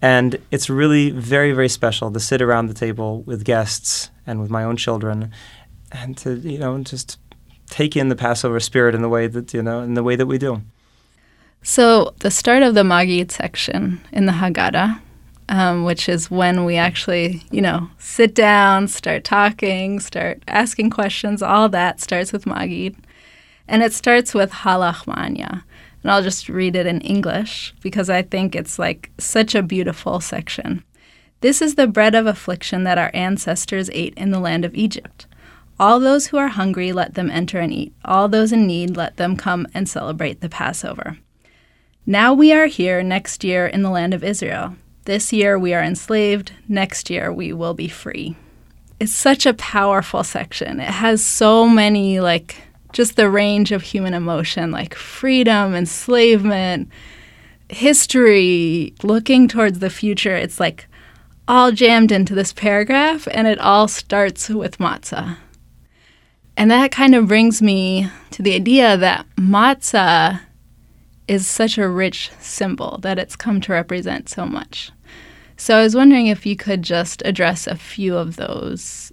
And 0.01 0.39
it's 0.51 0.69
really 0.69 1.09
very, 1.09 1.51
very 1.51 1.69
special 1.69 2.11
to 2.11 2.19
sit 2.19 2.41
around 2.41 2.67
the 2.67 2.73
table 2.73 3.21
with 3.23 3.43
guests 3.43 4.11
and 4.25 4.39
with 4.39 4.49
my 4.49 4.63
own 4.63 4.77
children 4.77 5.31
and 5.91 6.17
to, 6.17 6.35
you 6.35 6.59
know, 6.59 6.77
just 6.83 7.19
take 7.69 7.95
in 7.95 8.09
the 8.09 8.15
Passover 8.15 8.59
spirit 8.59 8.93
in 8.93 9.01
the 9.01 9.09
way 9.09 9.27
that, 9.27 9.53
you 9.53 9.61
know, 9.61 9.81
in 9.81 9.93
the 9.93 10.03
way 10.03 10.15
that 10.15 10.27
we 10.27 10.37
do. 10.37 10.61
So 11.63 12.13
the 12.19 12.31
start 12.31 12.63
of 12.63 12.75
the 12.75 12.83
Magid 12.83 13.31
section 13.31 14.01
in 14.11 14.25
the 14.25 14.33
Haggadah 14.33 15.01
um, 15.49 15.83
which 15.83 16.09
is 16.09 16.29
when 16.29 16.65
we 16.65 16.75
actually, 16.75 17.43
you 17.51 17.61
know, 17.61 17.89
sit 17.97 18.35
down, 18.35 18.87
start 18.87 19.23
talking, 19.23 19.99
start 19.99 20.43
asking 20.47 20.89
questions. 20.89 21.41
All 21.41 21.69
that 21.69 22.01
starts 22.01 22.33
with 22.33 22.45
Magid. 22.45 22.95
And 23.67 23.83
it 23.83 23.93
starts 23.93 24.33
with 24.33 24.51
Halachmanya. 24.51 25.63
And 26.03 26.11
I'll 26.11 26.23
just 26.23 26.49
read 26.49 26.75
it 26.75 26.85
in 26.85 27.01
English 27.01 27.73
because 27.81 28.09
I 28.09 28.21
think 28.21 28.55
it's 28.55 28.79
like 28.79 29.11
such 29.17 29.55
a 29.55 29.63
beautiful 29.63 30.19
section. 30.19 30.83
This 31.41 31.61
is 31.61 31.75
the 31.75 31.87
bread 31.87 32.15
of 32.15 32.25
affliction 32.25 32.83
that 32.83 32.97
our 32.97 33.11
ancestors 33.13 33.89
ate 33.93 34.13
in 34.15 34.31
the 34.31 34.39
land 34.39 34.65
of 34.65 34.75
Egypt. 34.75 35.27
All 35.79 35.99
those 35.99 36.27
who 36.27 36.37
are 36.37 36.47
hungry, 36.47 36.91
let 36.91 37.13
them 37.13 37.29
enter 37.29 37.59
and 37.59 37.71
eat. 37.71 37.93
All 38.03 38.27
those 38.27 38.51
in 38.51 38.65
need, 38.65 38.97
let 38.97 39.17
them 39.17 39.37
come 39.37 39.67
and 39.73 39.87
celebrate 39.87 40.41
the 40.41 40.49
Passover. 40.49 41.19
Now 42.05 42.33
we 42.33 42.51
are 42.51 42.65
here 42.65 43.03
next 43.03 43.43
year 43.43 43.67
in 43.67 43.83
the 43.83 43.91
land 43.91 44.13
of 44.13 44.23
Israel. 44.23 44.75
This 45.07 45.31
year 45.31 45.57
we 45.57 45.73
are 45.73 45.81
enslaved, 45.81 46.51
next 46.67 47.09
year 47.09 47.31
we 47.31 47.53
will 47.53 47.73
be 47.73 47.87
free. 47.87 48.35
It's 48.99 49.15
such 49.15 49.45
a 49.45 49.53
powerful 49.53 50.21
section. 50.21 50.81
It 50.81 50.89
has 50.89 51.23
so 51.23 51.65
many, 51.65 52.19
like, 52.19 52.57
just 52.91 53.15
the 53.15 53.29
range 53.29 53.71
of 53.71 53.83
human 53.83 54.13
emotion, 54.13 54.69
like 54.69 54.93
freedom, 54.93 55.73
enslavement, 55.75 56.89
history, 57.69 58.93
looking 59.01 59.47
towards 59.47 59.79
the 59.79 59.89
future. 59.89 60.35
It's 60.35 60.59
like 60.59 60.87
all 61.47 61.71
jammed 61.71 62.11
into 62.11 62.35
this 62.35 62.51
paragraph, 62.51 63.29
and 63.31 63.47
it 63.47 63.59
all 63.59 63.87
starts 63.87 64.49
with 64.49 64.77
matzah. 64.77 65.37
And 66.57 66.69
that 66.69 66.91
kind 66.91 67.15
of 67.15 67.29
brings 67.29 67.61
me 67.61 68.09
to 68.31 68.41
the 68.41 68.55
idea 68.55 68.97
that 68.97 69.25
matzah 69.37 70.41
is 71.29 71.47
such 71.47 71.77
a 71.77 71.87
rich 71.87 72.29
symbol 72.41 72.97
that 73.03 73.17
it's 73.17 73.37
come 73.37 73.61
to 73.61 73.71
represent 73.71 74.27
so 74.27 74.45
much. 74.45 74.91
So 75.57 75.75
I 75.75 75.83
was 75.83 75.95
wondering 75.95 76.27
if 76.27 76.45
you 76.45 76.55
could 76.55 76.83
just 76.83 77.23
address 77.25 77.65
a 77.65 77.75
few 77.75 78.15
of 78.15 78.35
those 78.35 79.11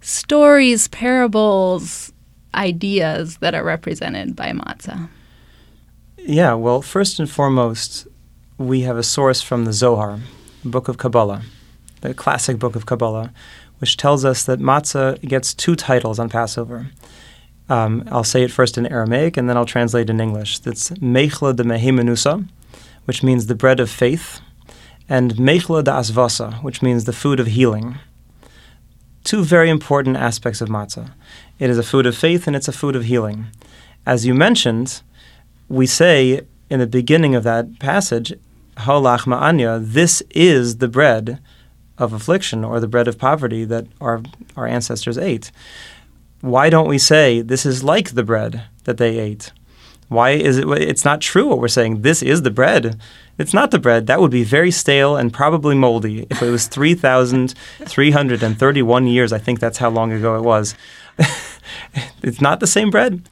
stories, 0.00 0.88
parables, 0.88 2.12
ideas 2.54 3.38
that 3.38 3.54
are 3.54 3.64
represented 3.64 4.34
by 4.34 4.50
matzah. 4.50 5.08
Yeah, 6.18 6.54
well, 6.54 6.82
first 6.82 7.20
and 7.20 7.30
foremost, 7.30 8.08
we 8.58 8.80
have 8.82 8.96
a 8.96 9.02
source 9.02 9.40
from 9.40 9.64
the 9.64 9.72
Zohar, 9.72 10.18
book 10.64 10.88
of 10.88 10.98
Kabbalah, 10.98 11.42
the 12.00 12.12
classic 12.12 12.58
book 12.58 12.74
of 12.74 12.86
Kabbalah, 12.86 13.32
which 13.78 13.96
tells 13.96 14.24
us 14.24 14.44
that 14.44 14.58
matzah 14.58 15.20
gets 15.26 15.54
two 15.54 15.76
titles 15.76 16.18
on 16.18 16.28
Passover. 16.28 16.90
Um, 17.68 18.02
I'll 18.10 18.24
say 18.24 18.42
it 18.42 18.50
first 18.50 18.78
in 18.78 18.86
Aramaic 18.86 19.36
and 19.36 19.48
then 19.48 19.56
I'll 19.56 19.64
translate 19.64 20.10
in 20.10 20.20
English. 20.20 20.58
That's 20.60 20.90
Mechla 20.90 21.54
de 21.54 21.62
Mehemenusa, 21.62 22.48
which 23.04 23.22
means 23.22 23.46
the 23.46 23.54
bread 23.54 23.78
of 23.78 23.88
faith, 23.88 24.40
and 25.08 25.34
Mechla 25.34 25.82
de 25.82 25.90
Asvasa, 25.90 26.62
which 26.62 26.82
means 26.82 27.04
the 27.04 27.12
food 27.12 27.40
of 27.40 27.46
healing. 27.46 27.98
Two 29.24 29.42
very 29.42 29.70
important 29.70 30.16
aspects 30.16 30.60
of 30.60 30.68
matzah. 30.68 31.12
It 31.58 31.70
is 31.70 31.78
a 31.78 31.82
food 31.82 32.06
of 32.06 32.16
faith 32.16 32.46
and 32.46 32.54
it's 32.54 32.68
a 32.68 32.72
food 32.72 32.94
of 32.94 33.04
healing. 33.04 33.46
As 34.06 34.26
you 34.26 34.34
mentioned, 34.34 35.02
we 35.68 35.86
say 35.86 36.42
in 36.70 36.80
the 36.80 36.86
beginning 36.86 37.34
of 37.34 37.44
that 37.44 37.78
passage, 37.78 38.32
Halach 38.76 39.26
ma'anya, 39.26 39.80
this 39.84 40.22
is 40.30 40.78
the 40.78 40.88
bread 40.88 41.40
of 41.98 42.12
affliction 42.12 42.64
or 42.64 42.78
the 42.78 42.86
bread 42.86 43.08
of 43.08 43.18
poverty 43.18 43.64
that 43.64 43.86
our, 44.00 44.22
our 44.56 44.66
ancestors 44.66 45.18
ate. 45.18 45.50
Why 46.40 46.70
don't 46.70 46.88
we 46.88 46.98
say 46.98 47.40
this 47.40 47.66
is 47.66 47.82
like 47.82 48.12
the 48.12 48.22
bread 48.22 48.62
that 48.84 48.98
they 48.98 49.18
ate? 49.18 49.52
Why 50.08 50.30
is 50.30 50.58
it? 50.58 50.68
It's 50.68 51.04
not 51.04 51.20
true 51.20 51.46
what 51.48 51.60
we're 51.60 51.68
saying. 51.68 52.02
This 52.02 52.22
is 52.22 52.42
the 52.42 52.50
bread. 52.50 53.00
It's 53.36 53.54
not 53.54 53.70
the 53.70 53.78
bread. 53.78 54.06
That 54.06 54.20
would 54.20 54.30
be 54.30 54.44
very 54.44 54.70
stale 54.70 55.16
and 55.16 55.32
probably 55.32 55.74
moldy 55.74 56.26
if 56.30 56.42
it 56.42 56.50
was 56.50 56.66
3,331 56.66 59.06
years. 59.06 59.32
I 59.32 59.38
think 59.38 59.60
that's 59.60 59.78
how 59.78 59.88
long 59.90 60.12
ago 60.12 60.36
it 60.36 60.42
was. 60.42 60.74
it's 62.22 62.40
not 62.40 62.60
the 62.60 62.66
same 62.66 62.90
bread 62.90 63.22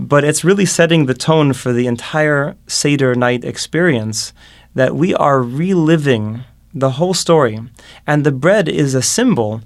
but 0.00 0.24
it's 0.24 0.44
really 0.44 0.64
setting 0.64 1.04
the 1.04 1.14
tone 1.14 1.52
for 1.52 1.74
the 1.74 1.86
entire 1.86 2.56
Seder 2.66 3.14
night 3.14 3.44
experience 3.44 4.32
that 4.74 4.96
we 4.96 5.14
are 5.14 5.42
reliving 5.42 6.44
the 6.72 6.92
whole 6.92 7.12
story. 7.12 7.58
And 8.06 8.24
the 8.24 8.32
bread 8.32 8.68
is 8.68 8.94
a 8.94 9.02
symbol. 9.02 9.60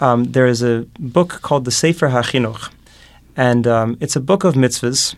Um, 0.00 0.24
there 0.24 0.46
is 0.46 0.62
a 0.62 0.86
book 0.98 1.40
called 1.42 1.64
the 1.64 1.72
Sefer 1.72 2.10
HaChinuch, 2.10 2.70
and 3.36 3.66
um, 3.66 3.96
it's 4.00 4.14
a 4.14 4.20
book 4.20 4.44
of 4.44 4.54
mitzvahs. 4.54 5.16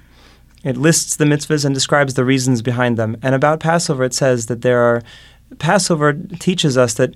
It 0.65 0.77
lists 0.77 1.17
the 1.17 1.25
mitzvahs 1.25 1.65
and 1.65 1.75
describes 1.75 2.15
the 2.15 2.25
reasons 2.25 2.63
behind 2.63 2.97
them. 2.97 3.17
And 3.23 3.35
about 3.35 3.61
Passover, 3.61 4.05
it 4.05 4.15
says 4.15 4.47
that 4.47 4.63
there 4.63 4.81
are 4.81 5.03
Passover 5.59 6.13
teaches 6.13 6.79
us 6.79 6.95
that 6.95 7.15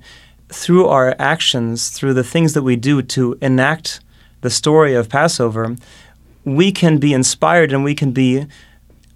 through 0.49 0.87
our 0.87 1.15
actions, 1.19 1.91
through 1.91 2.15
the 2.15 2.25
things 2.25 2.55
that 2.55 2.63
we 2.63 2.77
do 2.77 3.03
to 3.03 3.37
enact 3.41 4.01
the 4.43 4.51
story 4.51 4.95
of 4.95 5.09
Passover, 5.09 5.77
we 6.45 6.71
can 6.71 6.99
be 6.99 7.13
inspired 7.13 7.73
and 7.73 7.83
we 7.83 7.95
can 7.95 8.13
be 8.13 8.47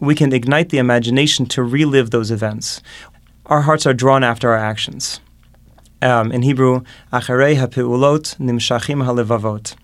we 0.01 0.15
can 0.15 0.33
ignite 0.33 0.71
the 0.71 0.79
imagination 0.79 1.45
to 1.45 1.63
relive 1.63 2.11
those 2.11 2.31
events. 2.31 2.81
Our 3.47 3.63
hearts 3.63 3.87
are 3.87 3.93
drawn 3.93 4.25
after 4.25 4.51
our 4.51 4.57
actions. 4.57 5.21
Um, 6.01 6.33
in 6.33 6.41
Hebrew, 6.41 6.81
acharei 7.13 7.57
hapeulot 7.57 8.39
nimshachim 8.39 9.05
halevavot. 9.05 9.77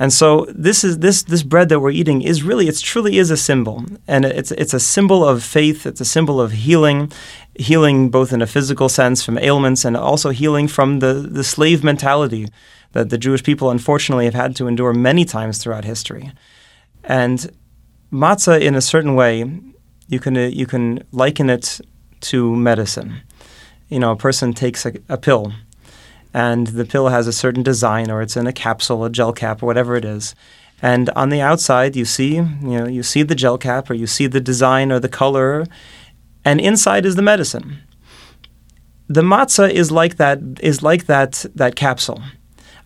And 0.00 0.10
so 0.14 0.46
this 0.48 0.82
is 0.82 1.00
this 1.00 1.22
this 1.24 1.42
bread 1.42 1.68
that 1.68 1.80
we're 1.80 1.90
eating 1.90 2.22
is 2.22 2.42
really 2.42 2.68
it 2.68 2.78
truly 2.78 3.18
is 3.18 3.30
a 3.30 3.36
symbol, 3.36 3.84
and 4.08 4.24
it's 4.24 4.50
it's 4.52 4.72
a 4.72 4.80
symbol 4.80 5.22
of 5.28 5.44
faith. 5.44 5.84
It's 5.84 6.00
a 6.00 6.06
symbol 6.06 6.40
of 6.40 6.52
healing, 6.52 7.12
healing 7.54 8.08
both 8.08 8.32
in 8.32 8.40
a 8.40 8.46
physical 8.46 8.88
sense 8.88 9.22
from 9.22 9.36
ailments 9.36 9.84
and 9.84 9.98
also 9.98 10.30
healing 10.30 10.68
from 10.68 11.00
the 11.00 11.12
the 11.12 11.44
slave 11.44 11.84
mentality 11.84 12.48
that 12.92 13.10
the 13.10 13.18
Jewish 13.18 13.42
people 13.42 13.70
unfortunately 13.70 14.24
have 14.24 14.34
had 14.34 14.56
to 14.56 14.66
endure 14.66 14.94
many 14.94 15.26
times 15.26 15.58
throughout 15.58 15.84
history. 15.84 16.32
And 17.04 17.50
matzah, 18.10 18.58
in 18.58 18.74
a 18.74 18.80
certain 18.80 19.14
way, 19.14 19.44
you 20.08 20.18
can 20.18 20.34
uh, 20.34 20.50
you 20.60 20.66
can 20.66 21.04
liken 21.12 21.50
it 21.50 21.78
to 22.20 22.56
medicine. 22.56 23.20
You 23.90 23.98
know, 23.98 24.12
a 24.12 24.16
person 24.16 24.54
takes 24.54 24.86
a, 24.86 24.92
a, 25.08 25.18
pill, 25.18 25.52
and 26.32 26.68
the 26.68 26.84
pill 26.84 27.08
has 27.08 27.26
a 27.26 27.32
certain 27.32 27.62
design, 27.62 28.10
or 28.10 28.22
it's 28.22 28.36
in 28.36 28.46
a 28.46 28.52
capsule, 28.52 29.04
a 29.04 29.10
gel 29.10 29.32
cap, 29.32 29.62
or 29.62 29.66
whatever 29.66 29.96
it 29.96 30.04
is. 30.04 30.34
And 30.82 31.10
on 31.10 31.28
the 31.28 31.40
outside, 31.40 31.96
you 31.96 32.04
see, 32.04 32.36
you 32.36 32.44
know, 32.62 32.86
you 32.86 33.02
see 33.02 33.22
the 33.22 33.34
gel 33.34 33.58
cap, 33.58 33.90
or 33.90 33.94
you 33.94 34.06
see 34.06 34.26
the 34.26 34.40
design 34.40 34.90
or 34.90 34.98
the 34.98 35.08
color, 35.08 35.66
and 36.44 36.60
inside 36.60 37.04
is 37.04 37.16
the 37.16 37.22
medicine. 37.22 37.78
The 39.08 39.22
matzah 39.22 39.70
is 39.70 39.90
like 39.90 40.16
that. 40.16 40.38
Is 40.60 40.82
like 40.82 41.06
that 41.06 41.44
that 41.54 41.76
capsule. 41.76 42.22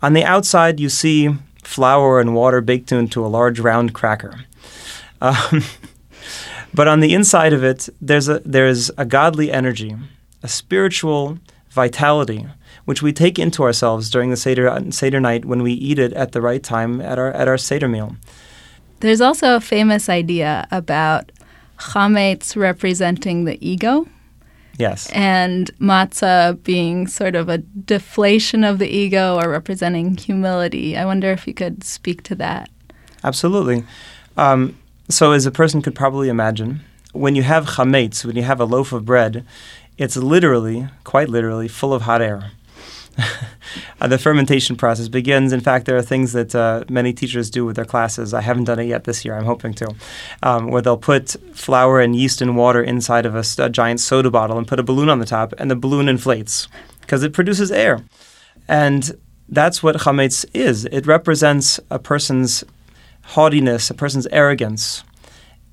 On 0.03 0.13
the 0.13 0.25
outside, 0.25 0.81
you 0.81 0.89
see 0.89 1.37
flour 1.63 2.21
and 2.21 2.35
water 2.35 2.61
baked 2.61 2.93
into 2.93 3.25
a 3.25 3.29
large 3.29 3.61
round 3.61 3.95
cracker. 3.95 4.41
Um, 5.23 5.63
but 6.75 6.87
on 6.87 7.01
the 7.01 7.15
inside 7.15 7.55
of 7.55 7.65
it, 7.65 7.89
there's 7.99 8.29
a, 8.29 8.41
there's 8.41 8.91
a 8.99 9.07
godly 9.07 9.51
energy, 9.51 9.97
a 10.43 10.49
spiritual 10.49 11.39
vitality, 11.75 12.47
which 12.85 13.03
we 13.03 13.13
take 13.13 13.39
into 13.39 13.65
ourselves 13.65 14.09
during 14.09 14.31
the 14.31 14.37
Seder, 14.37 14.81
Seder 14.91 15.21
night 15.21 15.45
when 15.45 15.63
we 15.63 15.73
eat 15.73 15.99
it 15.99 16.13
at 16.13 16.33
the 16.33 16.41
right 16.41 16.63
time 16.63 17.01
at 17.01 17.19
our, 17.19 17.33
at 17.33 17.49
our 17.49 17.59
Seder 17.59 17.89
meal. 17.89 18.17
There's 19.01 19.21
also 19.21 19.57
a 19.57 19.61
famous 19.61 20.09
idea 20.09 20.67
about 20.71 21.33
chametz 21.79 22.57
representing 22.57 23.45
the 23.45 23.59
ego. 23.67 24.07
Yes. 24.79 25.11
And 25.13 25.71
matzah 25.79 26.63
being 26.63 27.07
sort 27.07 27.35
of 27.35 27.49
a 27.49 27.59
deflation 27.59 28.65
of 28.65 28.79
the 28.79 28.89
ego 28.89 29.39
or 29.39 29.49
representing 29.49 30.17
humility. 30.17 30.97
I 30.97 31.05
wonder 31.05 31.31
if 31.31 31.47
you 31.47 31.55
could 31.55 31.85
speak 31.85 32.23
to 32.25 32.35
that. 32.37 32.71
Absolutely. 33.23 33.85
Um, 34.37 34.77
so, 35.09 35.33
as 35.33 35.47
a 35.47 35.51
person 35.51 35.83
could 35.83 35.95
probably 35.95 36.29
imagine, 36.29 36.81
when 37.13 37.37
you 37.37 37.43
have 37.43 37.67
chametz, 37.67 38.25
when 38.25 38.37
you 38.37 38.43
have 38.43 38.61
a 38.61 38.65
loaf 38.65 38.93
of 38.93 39.05
bread, 39.05 39.45
it's 39.97 40.17
literally, 40.17 40.89
quite 41.05 41.29
literally, 41.29 41.69
full 41.69 41.93
of 41.93 42.03
hot 42.03 42.23
air. 42.23 42.53
uh, 44.01 44.09
the 44.09 44.19
fermentation 44.19 44.77
process 44.77 45.09
begins. 45.09 45.53
In 45.53 45.61
fact, 45.61 45.87
there 45.87 45.97
are 45.97 46.03
things 46.03 46.33
that 46.33 46.55
uh, 46.55 46.85
many 46.89 47.13
teachers 47.13 47.51
do 47.51 47.65
with 47.65 47.77
their 47.77 47.85
classes. 47.85 48.35
I 48.35 48.41
haven't 48.41 48.65
done 48.65 48.79
it 48.79 48.87
yet 48.87 49.05
this 49.05 49.25
year. 49.25 49.37
I'm 49.37 49.45
hoping 49.45 49.73
to, 49.75 49.95
um, 50.43 50.69
where 50.69 50.83
they'll 50.83 50.97
put 50.97 51.37
flour 51.53 52.01
and 52.01 52.17
yeast 52.17 52.43
and 52.43 52.57
water 52.57 52.83
inside 52.83 53.27
of 53.27 53.35
a, 53.35 53.45
a 53.63 53.71
giant 53.71 54.01
soda 54.01 54.31
bottle 54.31 54.59
and 54.59 54.67
put 54.67 54.81
a 54.81 54.83
balloon 54.83 55.09
on 55.09 55.21
the 55.21 55.27
top, 55.27 55.55
and 55.59 55.71
the 55.71 55.77
balloon 55.77 56.09
inflates 56.09 56.69
because 57.01 57.23
it 57.23 57.33
produces 57.33 57.71
air. 57.71 58.05
And 58.67 59.17
that's 59.49 59.83
what 59.83 59.97
chametz 59.97 60.45
is. 60.55 60.87
It 60.87 61.07
represents 61.07 61.79
a 61.91 61.99
person's 61.99 62.65
haughtiness, 63.23 63.91
a 63.91 63.95
person's 63.95 64.27
arrogance. 64.29 65.05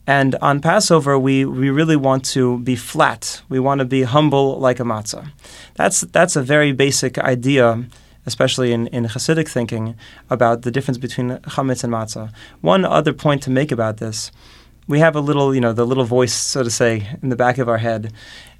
And 0.07 0.35
on 0.35 0.61
Passover, 0.61 1.17
we, 1.17 1.45
we 1.45 1.69
really 1.69 1.95
want 1.95 2.25
to 2.25 2.59
be 2.59 2.75
flat. 2.75 3.41
We 3.49 3.59
want 3.59 3.79
to 3.79 3.85
be 3.85 4.03
humble 4.03 4.59
like 4.59 4.79
a 4.79 4.83
matzah. 4.83 5.31
That's, 5.75 6.01
that's 6.01 6.35
a 6.35 6.41
very 6.41 6.71
basic 6.71 7.17
idea, 7.19 7.85
especially 8.25 8.73
in, 8.73 8.87
in 8.87 9.05
Hasidic 9.05 9.47
thinking, 9.47 9.95
about 10.29 10.63
the 10.63 10.71
difference 10.71 10.97
between 10.97 11.37
chametz 11.39 11.83
and 11.83 11.93
matzah. 11.93 12.33
One 12.61 12.83
other 12.83 13.13
point 13.13 13.43
to 13.43 13.51
make 13.51 13.71
about 13.71 13.97
this 13.97 14.31
we 14.87 14.99
have 14.99 15.15
a 15.15 15.21
little, 15.21 15.55
you 15.55 15.61
know, 15.61 15.73
the 15.73 15.85
little 15.85 16.03
voice, 16.03 16.33
so 16.33 16.63
to 16.63 16.69
say, 16.69 17.07
in 17.21 17.29
the 17.29 17.35
back 17.35 17.57
of 17.57 17.69
our 17.69 17.77
head. 17.77 18.13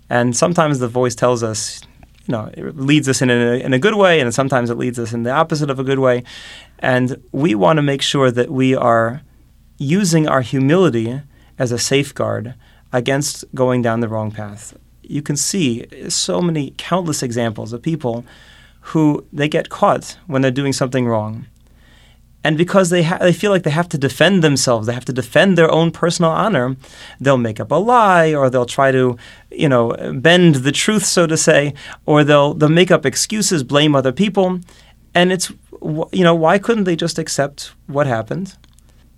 And 0.10 0.36
sometimes 0.36 0.80
the 0.80 0.88
voice 0.88 1.16
tells 1.16 1.44
us, 1.44 1.82
you 2.26 2.32
know, 2.32 2.50
it 2.54 2.78
leads 2.78 3.10
us 3.10 3.22
in 3.22 3.30
a, 3.30 3.60
in 3.60 3.74
a 3.74 3.80
good 3.80 3.96
way, 3.96 4.20
and 4.22 4.34
sometimes 4.34 4.70
it 4.70 4.78
leads 4.78 4.98
us 4.98 5.14
in 5.14 5.24
the 5.24 5.32
opposite 5.32 5.70
of 5.70 5.78
a 5.78 5.84
good 5.84 6.00
way. 6.00 6.24
And 6.80 7.22
we 7.32 7.54
want 7.54 7.78
to 7.78 7.82
make 7.82 8.02
sure 8.02 8.32
that 8.32 8.50
we 8.50 8.76
are 8.76 9.22
using 9.78 10.28
our 10.28 10.42
humility 10.42 11.22
as 11.58 11.72
a 11.72 11.80
safeguard 11.80 12.56
against 12.94 13.46
going 13.54 13.82
down 13.82 14.00
the 14.00 14.08
wrong 14.08 14.32
path. 14.32 14.78
You 15.02 15.22
can 15.22 15.36
see 15.36 15.86
so 16.10 16.42
many 16.42 16.74
countless 16.78 17.24
examples 17.24 17.74
of 17.74 17.82
people 17.82 18.26
who 18.82 19.26
they 19.32 19.48
get 19.48 19.70
caught 19.70 20.18
when 20.28 20.42
they're 20.42 20.52
doing 20.52 20.74
something 20.74 21.08
wrong. 21.08 21.46
And 22.44 22.58
because 22.58 22.90
they 22.90 23.04
ha- 23.04 23.20
they 23.20 23.34
feel 23.34 23.52
like 23.52 23.62
they 23.64 23.70
have 23.70 23.90
to 23.90 24.00
defend 24.00 24.44
themselves, 24.44 24.88
they 24.88 24.94
have 24.94 25.06
to 25.06 25.14
defend 25.14 25.58
their 25.58 25.70
own 25.70 25.92
personal 25.92 26.32
honor, 26.32 26.76
they'll 27.20 27.38
make 27.38 27.60
up 27.60 27.72
a 27.72 27.76
lie 27.76 28.34
or 28.34 28.50
they'll 28.50 28.66
try 28.66 28.92
to, 28.92 29.16
you 29.52 29.70
know, 29.70 29.96
bend 30.14 30.56
the 30.56 30.72
truth 30.72 31.06
so 31.06 31.28
to 31.28 31.38
say, 31.38 31.76
or 32.08 32.24
they'll 32.24 32.56
they'll 32.56 32.70
make 32.70 32.90
up 32.90 33.06
excuses, 33.06 33.64
blame 33.64 33.96
other 33.96 34.12
people. 34.12 34.60
And 35.14 35.32
it's 35.32 35.52
you 35.82 36.24
know, 36.24 36.36
why 36.36 36.58
couldn't 36.58 36.86
they 36.86 36.96
just 36.96 37.20
accept 37.20 37.74
what 37.86 38.08
happened? 38.08 38.58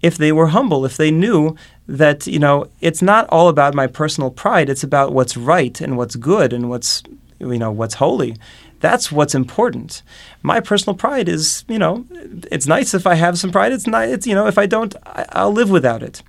If 0.04 0.18
they 0.18 0.32
were 0.32 0.48
humble, 0.48 0.86
if 0.86 0.98
they 0.98 1.10
knew 1.10 1.56
that 1.88 2.28
you 2.28 2.40
know 2.40 2.68
it's 2.80 3.02
not 3.02 3.28
all 3.30 3.50
about 3.50 3.74
my 3.74 3.88
personal 3.88 4.32
pride 4.32 4.70
it's 4.70 4.84
about 4.84 5.12
what's 5.12 5.36
right 5.36 5.82
and 5.82 5.98
what's 5.98 6.16
good 6.16 6.54
and 6.54 6.70
what's 6.70 7.04
you 7.40 7.60
know 7.60 7.72
what's 7.72 7.96
holy 7.96 8.38
that's 8.80 9.12
what's 9.12 9.36
important 9.36 10.02
my 10.44 10.62
personal 10.62 10.96
pride 10.96 11.28
is 11.28 11.66
you 11.68 11.78
know 11.78 12.06
it's 12.50 12.68
nice 12.68 12.94
if 12.94 13.06
i 13.06 13.16
have 13.16 13.38
some 13.38 13.52
pride 13.52 13.74
it's 13.74 13.86
not 13.86 14.08
it's 14.08 14.26
you 14.26 14.34
know 14.34 14.48
if 14.48 14.58
i 14.58 14.66
don't 14.66 14.96
I, 15.06 15.26
i'll 15.34 15.52
live 15.52 15.70
without 15.70 16.02
it 16.02 16.24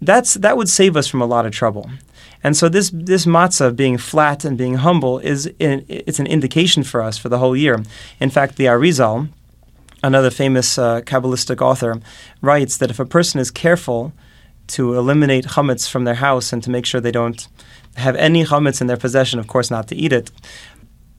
that's 0.00 0.34
that 0.34 0.56
would 0.56 0.68
save 0.68 0.96
us 0.96 1.08
from 1.08 1.20
a 1.20 1.26
lot 1.26 1.46
of 1.46 1.52
trouble. 1.52 1.90
And 2.44 2.56
so 2.56 2.68
this 2.68 2.90
this 2.94 3.26
matzah 3.26 3.74
being 3.74 3.98
flat 3.98 4.44
and 4.44 4.56
being 4.56 4.74
humble 4.74 5.18
is 5.18 5.46
in, 5.58 5.84
it's 5.88 6.20
an 6.20 6.26
indication 6.26 6.84
for 6.84 7.02
us 7.02 7.18
for 7.18 7.28
the 7.28 7.38
whole 7.38 7.56
year. 7.56 7.82
In 8.20 8.30
fact, 8.30 8.56
the 8.56 8.66
Arizal, 8.66 9.28
another 10.02 10.30
famous 10.30 10.78
uh, 10.78 11.00
Kabbalistic 11.02 11.60
author, 11.60 12.00
writes 12.40 12.76
that 12.78 12.90
if 12.90 12.98
a 12.98 13.06
person 13.06 13.40
is 13.40 13.50
careful 13.50 14.12
to 14.68 14.94
eliminate 14.94 15.46
chametz 15.46 15.88
from 15.88 16.04
their 16.04 16.14
house 16.14 16.52
and 16.52 16.62
to 16.62 16.70
make 16.70 16.86
sure 16.86 17.00
they 17.00 17.10
don't 17.10 17.48
have 17.96 18.16
any 18.16 18.44
chametz 18.44 18.80
in 18.80 18.86
their 18.86 18.96
possession, 18.96 19.38
of 19.38 19.46
course 19.46 19.70
not 19.70 19.88
to 19.88 19.96
eat 19.96 20.12
it, 20.12 20.30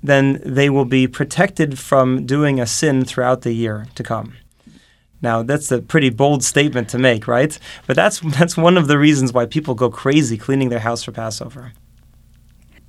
then 0.01 0.41
they 0.45 0.69
will 0.69 0.85
be 0.85 1.07
protected 1.07 1.77
from 1.77 2.25
doing 2.25 2.59
a 2.59 2.65
sin 2.65 3.03
throughout 3.03 3.41
the 3.41 3.51
year 3.51 3.87
to 3.95 4.03
come. 4.03 4.33
Now 5.21 5.43
that's 5.43 5.71
a 5.71 5.81
pretty 5.81 6.09
bold 6.09 6.43
statement 6.43 6.89
to 6.89 6.97
make, 6.97 7.27
right? 7.27 7.57
But 7.87 7.95
that's 7.95 8.19
that's 8.37 8.55
one 8.55 8.77
of 8.77 8.87
the 8.87 8.97
reasons 8.97 9.33
why 9.33 9.45
people 9.45 9.75
go 9.75 9.89
crazy 9.89 10.37
cleaning 10.37 10.69
their 10.69 10.79
house 10.79 11.03
for 11.03 11.11
Passover. 11.11 11.73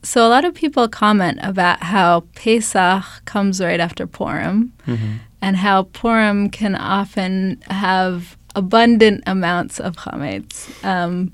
So 0.02 0.26
a 0.26 0.30
lot 0.30 0.44
of 0.44 0.54
people 0.54 0.88
comment 0.88 1.38
about 1.42 1.82
how 1.82 2.20
Pesach 2.34 3.04
comes 3.26 3.60
right 3.60 3.80
after 3.80 4.06
Purim, 4.06 4.72
mm-hmm. 4.86 5.16
And 5.42 5.56
how 5.56 5.84
Purim 5.84 6.50
can 6.50 6.74
often 6.74 7.60
have 7.70 8.36
abundant 8.54 9.22
amounts 9.26 9.80
of 9.80 9.96
chametz. 9.96 10.84
Um, 10.84 11.30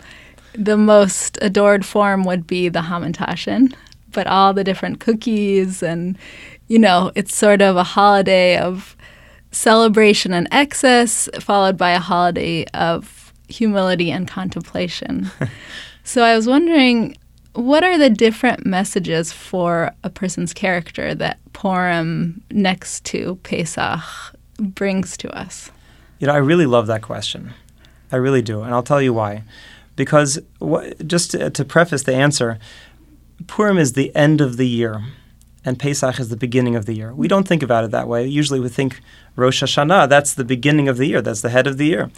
the 0.53 0.77
most 0.77 1.38
adored 1.42 1.85
form 1.85 2.25
would 2.25 2.47
be 2.47 2.69
the 2.69 2.81
hamantashen, 2.81 3.75
but 4.12 4.27
all 4.27 4.55
the 4.55 4.64
different 4.64 5.01
cookies 5.01 5.83
and 5.83 6.16
you 6.69 6.79
know, 6.79 7.12
it's 7.14 7.37
sort 7.37 7.62
of 7.62 7.77
a 7.77 7.85
holiday 7.85 8.59
of 8.59 8.97
celebration 9.53 10.33
and 10.33 10.49
excess, 10.51 11.29
followed 11.40 11.77
by 11.77 11.92
a 11.92 12.01
holiday 12.01 12.64
of 12.75 13.33
humility 13.49 14.11
and 14.11 14.27
contemplation. 14.27 15.31
so 16.05 16.25
I 16.25 16.35
was 16.35 16.47
wondering, 16.47 17.16
what 17.57 17.83
are 17.83 17.99
the 17.99 18.11
different 18.11 18.66
messages 18.66 19.33
for 19.33 19.92
a 20.05 20.11
person's 20.11 20.53
character 20.53 21.14
that 21.14 21.38
Purim 21.53 22.42
next 22.51 23.05
to 23.07 23.37
Pesach 23.42 24.01
brings 24.59 25.16
to 25.19 25.31
us? 25.37 25.71
You 26.19 26.27
know, 26.27 26.35
I 26.35 26.38
really 26.38 26.66
love 26.66 26.87
that 26.87 27.03
question. 27.03 27.53
I 28.12 28.16
really 28.16 28.42
do, 28.42 28.62
and 28.62 28.73
I'll 28.73 28.83
tell 28.83 29.03
you 29.03 29.12
why. 29.12 29.42
Because 29.97 30.38
just 31.07 31.31
to, 31.33 31.51
to 31.51 31.64
preface 31.64 32.03
the 32.03 32.14
answer, 32.14 32.59
Purim 33.47 33.79
is 33.79 33.95
the 33.95 34.14
end 34.14 34.40
of 34.40 34.57
the 34.57 34.69
year 34.69 35.03
and 35.64 35.79
Pesach 35.79 36.21
is 36.21 36.29
the 36.29 36.37
beginning 36.37 36.77
of 36.77 36.87
the 36.87 36.95
year. 36.95 37.12
We 37.12 37.27
don't 37.27 37.47
think 37.47 37.62
about 37.62 37.85
it 37.85 37.90
that 37.90 38.07
way. 38.07 38.25
Usually 38.25 38.61
we 38.61 38.69
think 38.69 39.01
Rosh 39.35 39.62
Hashanah, 39.62 40.09
that's 40.09 40.33
the 40.33 40.45
beginning 40.45 40.88
of 40.88 40.97
the 40.97 41.07
year, 41.07 41.21
that's 41.21 41.40
the 41.40 41.51
head 41.51 41.66
of 41.66 41.77
the 41.77 41.87
year. 41.87 42.11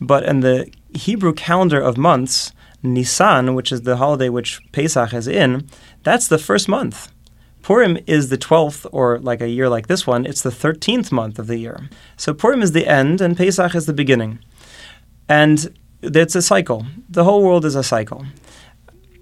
But 0.00 0.24
in 0.24 0.40
the 0.40 0.70
Hebrew 0.92 1.32
calendar 1.32 1.80
of 1.80 1.96
months, 1.96 2.52
Nisan, 2.82 3.54
which 3.54 3.72
is 3.72 3.82
the 3.82 3.96
holiday 3.96 4.28
which 4.28 4.60
Pesach 4.72 5.12
is 5.12 5.26
in, 5.26 5.68
that's 6.02 6.28
the 6.28 6.38
first 6.38 6.68
month. 6.68 7.12
Purim 7.62 7.98
is 8.06 8.28
the 8.28 8.38
12th, 8.38 8.86
or 8.92 9.18
like 9.18 9.40
a 9.40 9.48
year 9.48 9.68
like 9.68 9.88
this 9.88 10.06
one, 10.06 10.24
it's 10.24 10.42
the 10.42 10.50
13th 10.50 11.12
month 11.12 11.38
of 11.38 11.48
the 11.48 11.58
year. 11.58 11.88
So 12.16 12.32
Purim 12.32 12.62
is 12.62 12.72
the 12.72 12.86
end 12.86 13.20
and 13.20 13.36
Pesach 13.36 13.74
is 13.74 13.86
the 13.86 13.92
beginning. 13.92 14.38
And 15.28 15.76
it's 16.00 16.36
a 16.36 16.42
cycle. 16.42 16.86
The 17.08 17.24
whole 17.24 17.42
world 17.42 17.64
is 17.64 17.74
a 17.74 17.82
cycle 17.82 18.24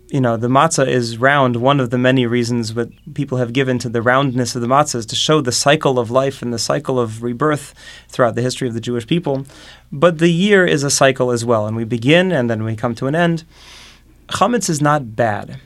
you 0.09 0.21
know, 0.21 0.37
the 0.37 0.49
matzah 0.49 0.87
is 0.87 1.19
round. 1.19 1.57
One 1.57 1.81
of 1.81 1.91
the 1.91 1.99
many 1.99 2.27
reasons 2.27 2.75
that 2.75 2.91
people 3.15 3.39
have 3.39 3.53
given 3.53 3.79
to 3.81 3.89
the 3.89 4.03
roundness 4.03 4.55
of 4.55 4.63
the 4.63 4.69
matzah 4.69 4.97
is 4.97 5.07
to 5.07 5.17
show 5.17 5.41
the 5.41 5.53
cycle 5.53 5.99
of 5.99 6.11
life 6.11 6.43
and 6.43 6.53
the 6.53 6.59
cycle 6.59 7.01
of 7.01 7.23
rebirth 7.23 7.75
throughout 8.09 8.37
the 8.37 8.43
history 8.43 8.69
of 8.69 8.75
the 8.75 8.81
Jewish 8.81 9.07
people. 9.07 9.47
But 9.91 10.19
the 10.19 10.31
year 10.31 10.65
is 10.65 10.85
a 10.85 10.91
cycle 10.91 11.31
as 11.31 11.45
well, 11.45 11.67
and 11.67 11.77
we 11.77 11.85
begin 11.85 12.31
and 12.31 12.49
then 12.49 12.63
we 12.63 12.77
come 12.77 12.95
to 12.97 13.07
an 13.07 13.15
end. 13.15 13.45
Chametz 14.29 14.71
is 14.71 14.81
not 14.81 15.17
bad. 15.17 15.61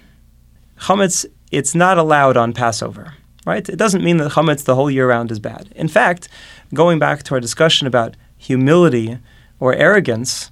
Chametz, 0.81 1.27
it's 1.51 1.75
not 1.75 1.99
allowed 1.99 2.37
on 2.37 2.55
Passover, 2.55 3.15
right? 3.45 3.69
It 3.69 3.77
doesn't 3.77 4.05
mean 4.05 4.17
that 4.19 4.33
chametz 4.33 4.65
the 4.65 4.75
whole 4.75 4.91
year 4.91 5.09
round 5.09 5.31
is 5.31 5.39
bad. 5.39 5.71
In 5.77 5.89
fact, 5.89 6.29
going 6.73 6.99
back 6.99 7.23
to 7.25 7.35
our 7.35 7.41
discussion 7.41 7.87
about 7.87 8.17
humility 8.39 9.19
or 9.59 9.75
arrogance, 9.75 10.51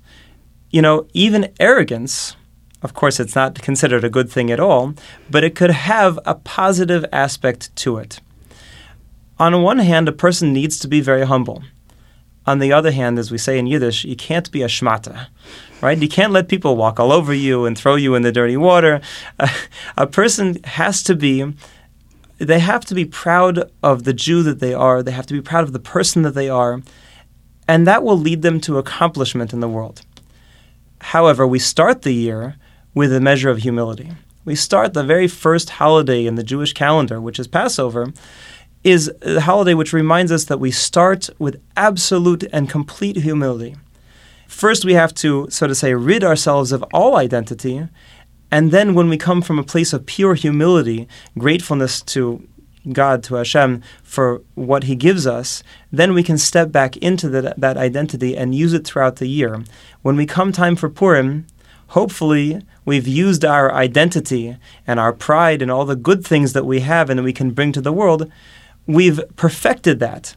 you 0.71 0.83
know, 0.83 1.07
even 1.15 1.53
arrogance 1.59 2.37
of 2.83 2.95
course, 2.95 3.19
it's 3.19 3.35
not 3.35 3.61
considered 3.61 4.05
a 4.05 4.11
good 4.11 4.31
thing 4.31 4.51
at 4.51 4.61
all, 4.61 4.95
but 5.29 5.43
it 5.43 5.57
could 5.57 5.71
have 5.71 6.19
a 6.25 6.35
positive 6.35 7.05
aspect 7.13 7.75
to 7.77 7.99
it. 7.99 8.21
On 9.39 9.63
one 9.63 9.79
hand, 9.79 10.09
a 10.09 10.13
person 10.13 10.53
needs 10.53 10.79
to 10.81 10.89
be 10.89 11.01
very 11.01 11.27
humble. 11.27 11.63
On 12.47 12.61
the 12.61 12.73
other 12.73 12.93
hand, 12.93 13.19
as 13.19 13.31
we 13.31 13.39
say 13.39 13.59
in 13.59 13.67
Yiddish, 13.67 14.05
you 14.05 14.17
can't 14.17 14.51
be 14.51 14.63
a 14.63 14.69
shmata, 14.69 15.27
right? 15.83 15.99
You 15.99 16.09
can't 16.09 16.33
let 16.33 16.49
people 16.49 16.77
walk 16.77 16.99
all 16.99 17.13
over 17.13 17.35
you 17.35 17.67
and 17.67 17.77
throw 17.77 17.95
you 17.95 18.15
in 18.15 18.23
the 18.23 18.33
dirty 18.33 18.57
water. 18.57 19.01
A 19.97 20.07
person 20.07 20.63
has 20.65 21.03
to 21.03 21.15
be, 21.15 21.53
they 22.39 22.59
have 22.59 22.85
to 22.87 22.95
be 22.95 23.05
proud 23.05 23.71
of 23.83 24.05
the 24.05 24.15
Jew 24.15 24.43
that 24.45 24.61
they 24.61 24.73
are. 24.73 25.03
They 25.03 25.11
have 25.13 25.27
to 25.27 25.35
be 25.35 25.43
proud 25.43 25.65
of 25.65 25.73
the 25.73 25.79
person 25.79 26.23
that 26.23 26.35
they 26.35 26.49
are. 26.49 26.81
And 27.67 27.87
that 27.87 28.03
will 28.03 28.19
lead 28.19 28.43
them 28.43 28.61
to 28.63 28.79
accomplishment 28.79 29.53
in 29.53 29.61
the 29.61 29.69
world. 29.69 30.03
However, 31.01 31.47
we 31.47 31.59
start 31.59 32.03
the 32.03 32.15
year 32.15 32.57
with 32.95 33.13
a 33.13 33.21
measure 33.21 33.51
of 33.51 33.59
humility. 33.59 34.11
We 34.45 34.55
start 34.55 34.95
the 34.95 35.05
very 35.05 35.29
first 35.29 35.71
holiday 35.71 36.25
in 36.27 36.37
the 36.37 36.43
Jewish 36.43 36.73
calendar, 36.73 37.21
which 37.21 37.39
is 37.39 37.47
Passover, 37.47 38.13
is 38.85 39.13
a 39.23 39.41
holiday 39.41 39.75
which 39.75 39.93
reminds 39.93 40.33
us 40.33 40.45
that 40.45 40.61
we 40.61 40.71
start 40.71 41.29
with 41.39 41.61
absolute 41.77 42.45
and 42.53 42.71
complete 42.71 43.17
humility. 43.17 43.77
First, 44.47 44.85
we 44.85 44.95
have 44.95 45.15
to, 45.17 45.49
so 45.51 45.67
to 45.67 45.75
say, 45.75 45.93
rid 45.95 46.25
ourselves 46.25 46.73
of 46.73 46.83
all 46.95 47.17
identity. 47.17 47.87
And 48.51 48.71
then, 48.71 48.95
when 48.95 49.09
we 49.11 49.19
come 49.19 49.43
from 49.43 49.59
a 49.59 49.65
place 49.65 49.93
of 49.93 50.07
pure 50.07 50.35
humility, 50.35 51.07
gratefulness 51.37 52.01
to 52.03 52.49
God, 52.93 53.23
to 53.25 53.35
Hashem, 53.35 53.83
for 54.03 54.41
what 54.55 54.85
He 54.85 54.95
gives 54.97 55.27
us, 55.27 55.63
then 55.93 56.15
we 56.15 56.23
can 56.23 56.39
step 56.39 56.73
back 56.73 56.97
into 56.97 57.29
the, 57.29 57.55
that 57.59 57.77
identity 57.77 58.37
and 58.37 58.55
use 58.55 58.73
it 58.73 58.87
throughout 58.87 59.17
the 59.17 59.29
year. 59.29 59.63
When 60.01 60.17
we 60.17 60.25
come 60.25 60.53
time 60.53 60.77
for 60.77 60.89
Purim, 60.89 61.47
hopefully 61.89 62.63
we've 62.89 63.07
used 63.07 63.45
our 63.45 63.71
identity 63.73 64.57
and 64.87 64.99
our 64.99 65.13
pride 65.13 65.61
and 65.61 65.71
all 65.71 65.85
the 65.85 65.95
good 65.95 66.27
things 66.27 66.55
that 66.55 66.65
we 66.65 66.81
have 66.81 67.11
and 67.11 67.19
that 67.19 67.23
we 67.23 67.35
can 67.35 67.51
bring 67.51 67.71
to 67.71 67.83
the 67.83 67.93
world, 67.93 68.33
we've 68.87 69.21
perfected 69.37 70.01
that. 70.01 70.35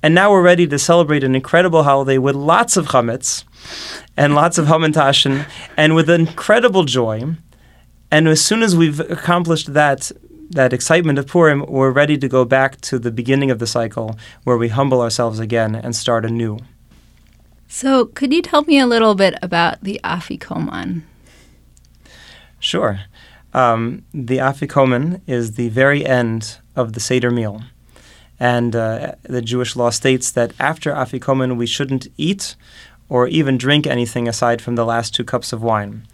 And 0.00 0.14
now 0.14 0.30
we're 0.30 0.42
ready 0.42 0.66
to 0.68 0.78
celebrate 0.78 1.24
an 1.24 1.34
incredible 1.34 1.82
holiday 1.82 2.16
with 2.16 2.36
lots 2.36 2.76
of 2.76 2.86
chametz 2.86 3.42
and 4.16 4.36
lots 4.36 4.56
of 4.58 4.66
hamantashen 4.66 5.44
and 5.76 5.96
with 5.96 6.08
incredible 6.08 6.84
joy. 6.84 7.34
And 8.12 8.28
as 8.28 8.40
soon 8.40 8.62
as 8.62 8.76
we've 8.76 9.00
accomplished 9.00 9.74
that, 9.74 10.12
that 10.50 10.72
excitement 10.72 11.18
of 11.18 11.26
Purim, 11.26 11.66
we're 11.66 11.90
ready 11.90 12.16
to 12.16 12.28
go 12.28 12.44
back 12.44 12.80
to 12.82 13.00
the 13.00 13.10
beginning 13.10 13.50
of 13.50 13.58
the 13.58 13.66
cycle 13.66 14.16
where 14.44 14.56
we 14.56 14.68
humble 14.68 15.02
ourselves 15.02 15.40
again 15.40 15.74
and 15.74 15.96
start 15.96 16.24
anew. 16.24 16.58
So, 17.66 18.06
could 18.06 18.32
you 18.32 18.40
tell 18.40 18.62
me 18.62 18.78
a 18.78 18.86
little 18.86 19.14
bit 19.14 19.34
about 19.42 19.82
the 19.82 20.00
Afikoman? 20.04 21.02
Sure. 22.58 23.00
Um, 23.54 24.04
the 24.12 24.38
afikomen 24.38 25.20
is 25.26 25.52
the 25.52 25.68
very 25.68 26.04
end 26.04 26.58
of 26.76 26.92
the 26.92 27.00
Seder 27.00 27.30
meal. 27.30 27.62
And 28.40 28.76
uh, 28.76 29.14
the 29.22 29.42
Jewish 29.42 29.74
law 29.74 29.90
states 29.90 30.30
that 30.32 30.52
after 30.60 30.92
afikomen, 30.92 31.56
we 31.56 31.66
shouldn't 31.66 32.06
eat 32.16 32.56
or 33.08 33.26
even 33.26 33.58
drink 33.58 33.86
anything 33.86 34.28
aside 34.28 34.60
from 34.60 34.76
the 34.76 34.84
last 34.84 35.14
two 35.14 35.24
cups 35.24 35.52
of 35.52 35.62
wine. 35.62 36.06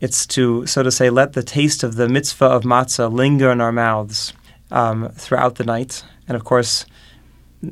It's 0.00 0.26
to, 0.28 0.66
so 0.66 0.82
to 0.82 0.90
say, 0.90 1.08
let 1.08 1.32
the 1.32 1.42
taste 1.42 1.82
of 1.82 1.96
the 1.96 2.08
mitzvah 2.08 2.46
of 2.46 2.64
matzah 2.64 3.10
linger 3.10 3.50
in 3.50 3.60
our 3.60 3.72
mouths 3.72 4.34
um, 4.70 5.08
throughout 5.10 5.54
the 5.54 5.64
night. 5.64 6.04
And 6.28 6.36
of 6.36 6.44
course, 6.44 6.84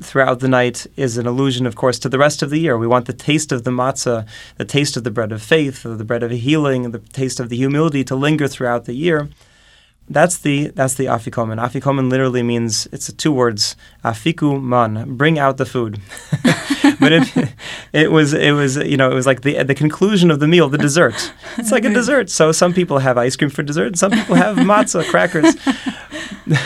throughout 0.00 0.40
the 0.40 0.48
night 0.48 0.86
is 0.96 1.18
an 1.18 1.26
allusion, 1.26 1.66
of 1.66 1.76
course, 1.76 1.98
to 2.00 2.08
the 2.08 2.18
rest 2.18 2.42
of 2.42 2.50
the 2.50 2.58
year. 2.58 2.76
We 2.76 2.86
want 2.86 3.06
the 3.06 3.12
taste 3.12 3.52
of 3.52 3.64
the 3.64 3.70
matzah, 3.70 4.26
the 4.56 4.64
taste 4.64 4.96
of 4.96 5.04
the 5.04 5.10
bread 5.10 5.32
of 5.32 5.42
faith, 5.42 5.82
the 5.82 6.04
bread 6.04 6.22
of 6.22 6.30
healing, 6.30 6.90
the 6.90 6.98
taste 6.98 7.40
of 7.40 7.48
the 7.48 7.56
humility 7.56 8.04
to 8.04 8.14
linger 8.14 8.48
throughout 8.48 8.84
the 8.84 8.94
year. 8.94 9.28
That's 10.06 10.36
the 10.36 10.68
that's 10.68 10.94
the 10.94 11.06
afikomen. 11.06 11.58
Afikomen 11.58 12.10
literally 12.10 12.42
means 12.42 12.86
it's 12.92 13.10
two 13.14 13.32
words, 13.32 13.74
afiku 14.04 14.62
man, 14.62 15.16
bring 15.16 15.38
out 15.38 15.56
the 15.56 15.64
food. 15.64 15.98
but 17.00 17.10
it, 17.12 17.54
it 17.94 18.12
was 18.12 18.34
it 18.34 18.52
was 18.52 18.76
you 18.76 18.98
know 18.98 19.10
it 19.10 19.14
was 19.14 19.26
like 19.26 19.40
the 19.40 19.62
the 19.62 19.74
conclusion 19.74 20.30
of 20.30 20.40
the 20.40 20.46
meal, 20.46 20.68
the 20.68 20.76
dessert. 20.76 21.32
It's 21.56 21.72
like 21.72 21.86
a 21.86 21.90
dessert. 21.90 22.28
So 22.28 22.52
some 22.52 22.74
people 22.74 22.98
have 22.98 23.16
ice 23.16 23.34
cream 23.34 23.48
for 23.48 23.62
dessert, 23.62 23.96
some 23.96 24.10
people 24.10 24.34
have 24.34 24.58
matzah 24.58 25.08
crackers. 25.08 25.56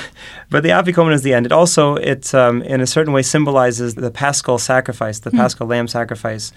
But 0.50 0.62
the 0.62 0.70
afikomen 0.70 1.12
is 1.12 1.22
the 1.22 1.34
end. 1.34 1.44
It 1.44 1.52
also, 1.52 1.96
it 1.96 2.34
um, 2.34 2.62
in 2.62 2.80
a 2.80 2.86
certain 2.86 3.12
way 3.12 3.20
symbolizes 3.20 3.96
the 3.96 4.10
paschal 4.10 4.58
sacrifice, 4.58 5.18
the 5.18 5.30
mm. 5.30 5.36
paschal 5.36 5.66
lamb 5.66 5.88
sacrifice, 5.88 6.52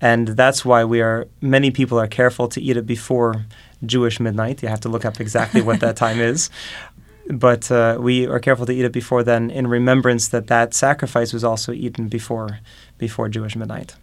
and 0.00 0.28
that's 0.28 0.64
why 0.64 0.84
we 0.84 1.02
are. 1.02 1.28
Many 1.42 1.70
people 1.70 1.98
are 1.98 2.06
careful 2.06 2.48
to 2.48 2.62
eat 2.62 2.78
it 2.78 2.86
before 2.86 3.44
Jewish 3.84 4.20
midnight. 4.20 4.62
You 4.62 4.68
have 4.68 4.80
to 4.80 4.88
look 4.88 5.04
up 5.04 5.20
exactly 5.20 5.60
what 5.60 5.80
that 5.80 5.96
time 5.96 6.20
is. 6.20 6.50
But 7.28 7.72
uh, 7.72 7.98
we 7.98 8.24
are 8.28 8.38
careful 8.38 8.66
to 8.66 8.72
eat 8.72 8.84
it 8.84 8.92
before 8.92 9.24
then, 9.24 9.50
in 9.50 9.66
remembrance 9.66 10.28
that 10.28 10.46
that 10.46 10.74
sacrifice 10.74 11.32
was 11.32 11.42
also 11.42 11.72
eaten 11.72 12.06
before 12.06 12.60
before 12.98 13.28
Jewish 13.28 13.56
midnight. 13.56 13.96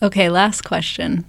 Okay, 0.00 0.28
last 0.28 0.62
question. 0.62 1.24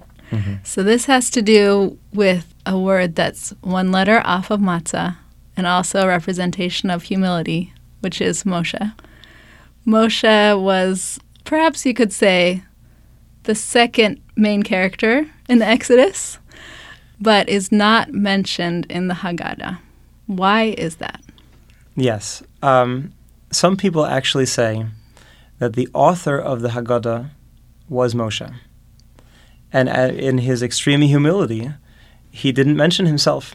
So 0.64 0.82
this 0.82 1.06
has 1.06 1.30
to 1.32 1.42
do 1.42 1.98
with 2.14 2.54
a 2.66 2.78
word 2.78 3.16
that's 3.16 3.52
one 3.62 3.92
letter 3.92 4.22
off 4.26 4.50
of 4.50 4.60
matzah 4.60 5.18
and 5.56 5.68
also 5.68 6.02
a 6.02 6.08
representation 6.08 6.90
of 6.90 7.04
humility, 7.04 7.74
which 8.02 8.22
is 8.22 8.44
Moshe. 8.44 8.94
Moshe 9.86 10.62
was, 10.62 11.20
perhaps 11.44 11.86
you 11.86 11.94
could 11.94 12.14
say, 12.14 12.64
the 13.44 13.56
second 13.56 14.22
main 14.36 14.64
character 14.64 15.28
in 15.50 15.60
the 15.60 15.66
Exodus, 15.66 16.40
but 17.20 17.48
is 17.50 17.72
not 17.72 18.14
mentioned 18.14 18.86
in 18.90 19.08
the 19.08 19.16
Haggadah. 19.16 19.80
Why 20.28 20.74
is 20.78 20.96
that? 20.98 21.22
Yes. 21.96 22.42
Um, 22.62 23.14
some 23.52 23.78
people 23.78 24.06
actually 24.06 24.46
say 24.46 24.86
that 25.60 25.74
the 25.74 25.88
author 25.94 26.38
of 26.38 26.62
the 26.62 26.70
Haggadah 26.70 27.30
was 27.90 28.14
Moshe. 28.14 28.54
And 29.72 29.90
uh, 29.90 30.12
in 30.16 30.40
his 30.40 30.64
extreme 30.64 31.02
humility, 31.02 31.72
he 32.34 32.52
didn't 32.52 32.76
mention 32.76 33.06
himself. 33.06 33.54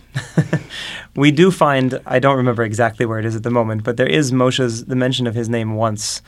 we 1.16 1.32
do 1.32 1.50
find, 1.50 2.00
I 2.06 2.20
don't 2.20 2.36
remember 2.36 2.62
exactly 2.62 3.04
where 3.06 3.18
it 3.18 3.24
is 3.24 3.34
at 3.34 3.42
the 3.42 3.50
moment, 3.50 3.82
but 3.82 3.96
there 3.96 4.06
is 4.06 4.30
Moshe's, 4.30 4.84
the 4.84 4.94
mention 4.94 5.26
of 5.26 5.34
his 5.34 5.48
name 5.48 5.74
once 5.74 6.22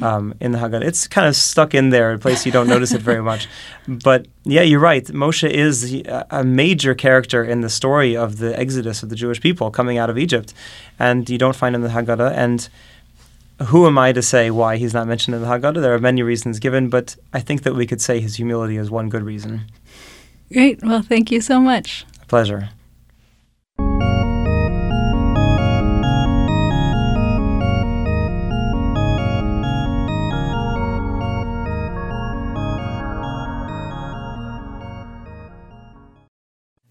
um, 0.00 0.32
in 0.38 0.52
the 0.52 0.58
Haggadah. 0.58 0.84
It's 0.84 1.08
kind 1.08 1.26
of 1.26 1.34
stuck 1.34 1.74
in 1.74 1.90
there, 1.90 2.12
a 2.12 2.18
place 2.18 2.46
you 2.46 2.52
don't 2.52 2.68
notice 2.68 2.92
it 2.92 3.02
very 3.02 3.22
much. 3.22 3.48
But 3.88 4.28
yeah, 4.44 4.62
you're 4.62 4.78
right. 4.78 5.04
Moshe 5.06 5.50
is 5.50 6.02
a 6.30 6.44
major 6.44 6.94
character 6.94 7.42
in 7.42 7.62
the 7.62 7.68
story 7.68 8.16
of 8.16 8.38
the 8.38 8.56
exodus 8.56 9.02
of 9.02 9.08
the 9.08 9.16
Jewish 9.16 9.40
people 9.40 9.72
coming 9.72 9.98
out 9.98 10.08
of 10.08 10.16
Egypt. 10.16 10.54
And 11.00 11.28
you 11.28 11.38
don't 11.38 11.56
find 11.56 11.74
him 11.74 11.84
in 11.84 11.92
the 11.92 12.00
Haggadah. 12.00 12.30
And 12.32 12.68
who 13.64 13.86
am 13.88 13.98
I 13.98 14.12
to 14.12 14.22
say 14.22 14.52
why 14.52 14.76
he's 14.76 14.94
not 14.94 15.08
mentioned 15.08 15.34
in 15.34 15.42
the 15.42 15.48
Haggadah? 15.48 15.80
There 15.80 15.94
are 15.94 15.98
many 15.98 16.22
reasons 16.22 16.60
given, 16.60 16.88
but 16.88 17.16
I 17.32 17.40
think 17.40 17.64
that 17.64 17.74
we 17.74 17.84
could 17.84 18.00
say 18.00 18.20
his 18.20 18.36
humility 18.36 18.76
is 18.76 18.92
one 18.92 19.08
good 19.08 19.24
reason. 19.24 19.62
Great. 20.52 20.82
Well, 20.82 21.02
thank 21.02 21.30
you 21.30 21.40
so 21.40 21.60
much. 21.60 22.06
A 22.22 22.26
pleasure. 22.26 22.70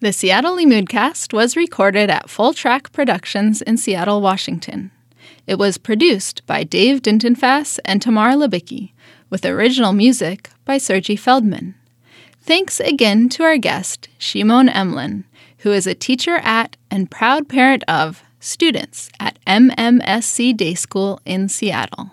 The 0.01 0.13
Seattle 0.13 0.57
Limmudcast 0.57 1.33
was 1.33 1.55
recorded 1.55 2.11
at 2.11 2.29
Full 2.29 2.53
Track 2.53 2.91
Productions 2.91 3.63
in 3.63 3.77
Seattle, 3.77 4.21
Washington. 4.21 4.91
It 5.47 5.57
was 5.57 5.79
produced 5.79 6.45
by 6.45 6.63
Dave 6.63 7.01
Dintenfass 7.01 7.79
and 7.83 8.01
Tamar 8.01 8.33
Libicki, 8.33 8.91
with 9.31 9.45
original 9.45 9.93
music 9.93 10.51
by 10.63 10.77
Sergi 10.77 11.15
Feldman. 11.15 11.73
Thanks 12.45 12.79
again 12.79 13.27
to 13.29 13.43
our 13.43 13.57
guest, 13.57 14.07
Shimon 14.19 14.67
Emlen, 14.67 15.23
who 15.59 15.71
is 15.71 15.87
a 15.87 15.95
teacher 15.95 16.35
at 16.43 16.77
and 16.91 17.09
proud 17.09 17.49
parent 17.49 17.83
of 17.87 18.21
students 18.39 19.09
at 19.19 19.39
MMSC 19.47 20.55
Day 20.55 20.75
School 20.75 21.19
in 21.25 21.49
Seattle. 21.49 22.11